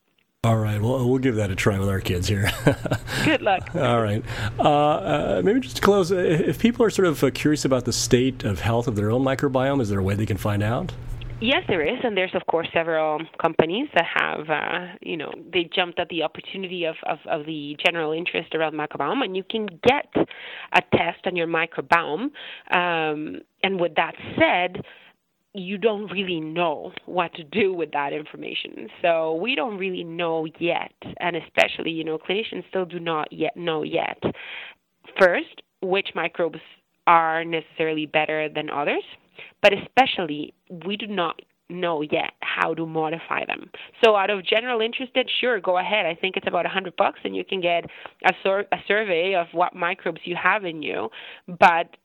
all 0.47 0.59
right. 0.59 0.81
Well, 0.81 1.05
we'll 1.09 1.19
give 1.19 1.35
that 1.37 1.51
a 1.51 1.57
try 1.57 1.77
with 1.77 1.89
our 1.89 2.01
kids 2.01 2.29
here. 2.29 2.49
Good 3.25 3.43
luck. 3.43 3.69
All 3.75 4.01
right. 4.01 4.25
Uh, 4.61 4.63
uh, 4.63 5.43
maybe 5.45 5.59
just 5.59 5.75
to 5.77 5.83
close, 5.83 6.13
uh, 6.13 6.19
if 6.19 6.61
people 6.61 6.87
are 6.87 6.91
sort 6.91 7.09
of 7.09 7.25
uh, 7.25 7.33
curious 7.33 7.65
about 7.65 7.85
the 7.85 7.93
state 7.93 8.45
of 8.45 8.61
health 8.61 8.87
of 8.87 8.95
their 8.95 9.11
own 9.11 9.25
microbiome, 9.25 9.81
is 9.81 9.89
there 9.89 9.99
a 9.99 10.05
way 10.05 10.15
they 10.15 10.25
can 10.25 10.37
find 10.37 10.63
out? 10.63 10.93
Yes, 11.41 11.65
there 11.69 11.83
is, 11.83 11.99
and 12.05 12.17
there's 12.17 12.35
of 12.35 12.47
course 12.47 12.69
several 12.73 13.21
companies 13.43 13.89
that 13.95 14.05
have, 14.15 14.49
uh, 14.49 14.95
you 15.03 15.17
know, 15.17 15.33
they 15.53 15.69
jumped 15.75 15.99
at 15.99 16.09
the 16.11 16.23
opportunity 16.23 16.85
of, 16.85 16.95
of, 17.03 17.19
of 17.27 17.45
the 17.45 17.77
general 17.85 18.13
interest 18.13 18.55
around 18.55 18.75
microbiome, 18.75 19.25
and 19.25 19.37
you 19.37 19.43
can 19.43 19.67
get 19.67 20.15
a 20.73 20.81
test 20.97 21.27
on 21.27 21.35
your 21.35 21.49
microbiome. 21.49 22.31
Um, 22.71 23.41
and 23.65 23.81
with 23.81 23.97
that 23.97 24.15
said, 24.39 24.83
you 25.57 25.79
don't 25.79 26.11
really 26.13 26.41
know 26.41 26.93
what 27.07 27.33
to 27.35 27.45
do 27.45 27.73
with 27.73 27.93
that 27.93 28.13
information. 28.13 28.89
So 29.03 29.35
we 29.35 29.55
don't 29.55 29.79
really 29.79 30.05
know 30.05 30.47
yet, 30.59 30.93
and 31.21 31.37
especially, 31.37 31.91
you 31.91 32.05
know, 32.05 32.19
clinicians 32.19 32.69
still 32.69 32.85
do 32.85 33.01
not 33.01 33.33
yet 33.33 33.57
know 33.57 33.83
yet. 33.83 34.23
First, 35.19 35.63
which 35.81 36.09
microbes 36.15 36.61
are 37.07 37.45
necessarily 37.45 38.07
better 38.07 38.49
than 38.49 38.69
others, 38.71 39.05
but 39.63 39.73
especially, 39.73 40.55
we 40.87 40.97
do 40.97 41.07
not 41.07 41.41
know 41.69 42.01
yet 42.01 42.33
how 42.43 42.75
to 42.75 42.87
modify 42.87 43.45
them. 43.45 43.71
So 44.05 44.15
out 44.15 44.31
of 44.31 44.45
general 44.47 44.81
interest, 44.81 45.13
sure, 45.41 45.61
go 45.61 45.79
ahead. 45.79 46.07
I 46.07 46.15
think 46.15 46.37
it's 46.37 46.47
about 46.47 46.67
a 46.67 46.69
hundred 46.69 46.97
bucks, 46.97 47.21
and 47.25 47.35
you 47.35 47.45
can 47.45 47.61
get 47.61 47.85
a, 48.25 48.33
sur- 48.43 48.67
a 48.73 48.77
survey 48.87 49.35
of 49.35 49.47
what 49.53 49.75
microbes 49.75 50.21
you 50.25 50.37
have 50.41 50.65
in 50.65 50.83
you. 50.83 51.09
But 51.49 51.97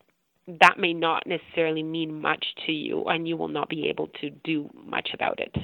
that 0.47 0.79
may 0.79 0.93
not 0.93 1.25
necessarily 1.25 1.83
mean 1.83 2.21
much 2.21 2.45
to 2.65 2.71
you, 2.71 3.05
and 3.05 3.27
you 3.27 3.37
will 3.37 3.47
not 3.47 3.69
be 3.69 3.87
able 3.87 4.07
to 4.21 4.29
do 4.29 4.69
much 4.73 5.09
about 5.13 5.39
it. 5.39 5.55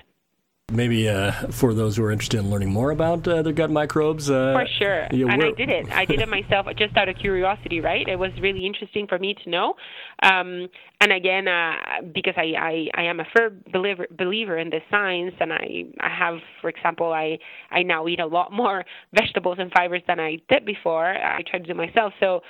Maybe 0.70 1.08
uh, 1.08 1.32
for 1.50 1.74
those 1.74 1.96
who 1.96 2.04
are 2.04 2.12
interested 2.12 2.42
in 2.42 2.50
learning 2.50 2.72
more 2.72 2.92
about 2.92 3.26
uh, 3.26 3.42
their 3.42 3.54
gut 3.54 3.72
microbes. 3.72 4.30
Uh, 4.30 4.54
for 4.54 4.68
sure. 4.78 5.08
Yeah, 5.12 5.28
and 5.32 5.42
I 5.42 5.52
did 5.52 5.70
it. 5.70 5.90
I 5.90 6.04
did 6.04 6.20
it 6.20 6.28
myself 6.28 6.68
just 6.76 6.98
out 6.98 7.08
of 7.08 7.16
curiosity, 7.16 7.80
right? 7.80 8.06
It 8.06 8.20
was 8.20 8.32
really 8.42 8.66
interesting 8.66 9.08
for 9.08 9.18
me 9.18 9.34
to 9.46 9.50
know. 9.50 9.76
Um, 10.22 10.68
and 11.00 11.12
again, 11.12 11.48
uh, 11.48 11.74
because 12.14 12.34
I, 12.38 12.54
I, 12.60 12.88
I 12.96 13.04
am 13.04 13.20
a 13.20 13.26
firm 13.36 13.64
believer, 13.72 14.08
believer 14.18 14.58
in 14.58 14.72
this 14.72 14.82
science, 14.90 15.36
and 15.40 15.54
I, 15.54 15.84
I 16.00 16.10
have, 16.10 16.38
for 16.60 16.70
example, 16.72 17.14
I, 17.14 17.38
I 17.70 17.84
now 17.84 18.08
eat 18.08 18.20
a 18.20 18.26
lot 18.26 18.52
more 18.52 18.84
vegetables 19.14 19.58
and 19.60 19.72
fibers 19.72 20.02
than 20.08 20.20
I 20.20 20.38
did 20.50 20.66
before. 20.66 21.06
I 21.06 21.44
try 21.48 21.60
to 21.60 21.66
do 21.66 21.76
myself. 21.76 22.14
So, 22.20 22.42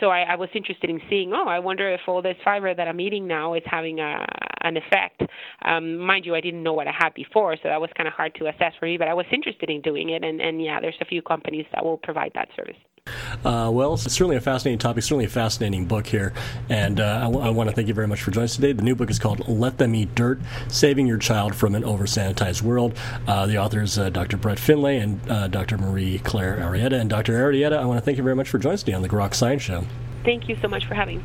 so 0.00 0.10
I, 0.10 0.20
I 0.20 0.36
was 0.36 0.50
interested 0.54 0.90
in 0.90 1.00
seeing, 1.08 1.32
oh, 1.32 1.48
I 1.48 1.58
wonder 1.60 1.90
if 1.90 2.00
all 2.06 2.20
this 2.20 2.36
fiber 2.44 2.74
that 2.74 2.86
I'm 2.86 3.00
eating 3.00 3.26
now 3.26 3.54
is 3.54 3.62
having 3.64 4.00
a, 4.00 4.26
an 4.60 4.76
effect. 4.76 5.22
Um, 5.64 5.96
mind 5.96 6.26
you, 6.26 6.34
I 6.34 6.42
didn't 6.42 6.62
know 6.62 6.74
what 6.74 6.88
I 6.88 6.94
had 6.96 7.14
before, 7.14 7.56
so 7.56 7.70
that 7.70 7.80
was 7.80 7.88
kind 7.96 8.06
of 8.06 8.12
hard 8.12 8.34
to 8.34 8.48
assess 8.48 8.74
for 8.78 8.84
me. 8.84 8.98
But 8.98 9.08
I 9.08 9.14
was 9.14 9.26
interested 9.32 9.70
in 9.70 9.80
doing 9.80 10.10
it, 10.10 10.22
and, 10.22 10.42
and 10.42 10.62
yeah, 10.62 10.78
there's 10.78 10.98
a 11.00 11.06
few 11.06 11.22
companies 11.22 11.64
that 11.72 11.82
will 11.82 11.98
provide 11.98 12.32
that 12.34 12.48
service. 12.54 12.76
Uh, 13.44 13.70
well, 13.72 13.94
it's 13.94 14.02
certainly 14.04 14.36
a 14.36 14.40
fascinating 14.40 14.78
topic, 14.78 15.02
certainly 15.02 15.24
a 15.24 15.28
fascinating 15.28 15.86
book 15.86 16.06
here. 16.06 16.32
And 16.68 17.00
uh, 17.00 17.18
I, 17.18 17.24
w- 17.24 17.40
I 17.40 17.50
want 17.50 17.68
to 17.70 17.74
thank 17.74 17.88
you 17.88 17.94
very 17.94 18.08
much 18.08 18.22
for 18.22 18.30
joining 18.30 18.44
us 18.44 18.56
today. 18.56 18.72
The 18.72 18.82
new 18.82 18.94
book 18.94 19.10
is 19.10 19.18
called 19.18 19.46
Let 19.48 19.78
Them 19.78 19.94
Eat 19.94 20.14
Dirt 20.14 20.40
Saving 20.68 21.06
Your 21.06 21.18
Child 21.18 21.54
from 21.54 21.74
an 21.74 21.84
Over 21.84 22.04
Sanitized 22.04 22.62
World. 22.62 22.98
Uh, 23.26 23.46
the 23.46 23.58
authors, 23.58 23.98
uh, 23.98 24.10
Dr. 24.10 24.36
Brett 24.36 24.58
Finlay 24.58 24.98
and 24.98 25.20
uh, 25.30 25.48
Dr. 25.48 25.78
Marie 25.78 26.18
Claire 26.18 26.56
Arrieta. 26.58 27.00
And 27.00 27.10
Dr. 27.10 27.32
Arrieta, 27.34 27.78
I 27.78 27.84
want 27.84 27.98
to 27.98 28.04
thank 28.04 28.16
you 28.16 28.24
very 28.24 28.36
much 28.36 28.48
for 28.48 28.58
joining 28.58 28.74
us 28.74 28.82
today 28.82 28.94
on 28.94 29.02
the 29.02 29.08
Grok 29.08 29.34
Science 29.34 29.62
Show. 29.62 29.84
Thank 30.24 30.48
you 30.48 30.56
so 30.60 30.68
much 30.68 30.86
for 30.86 30.94
having 30.94 31.18
me. 31.18 31.24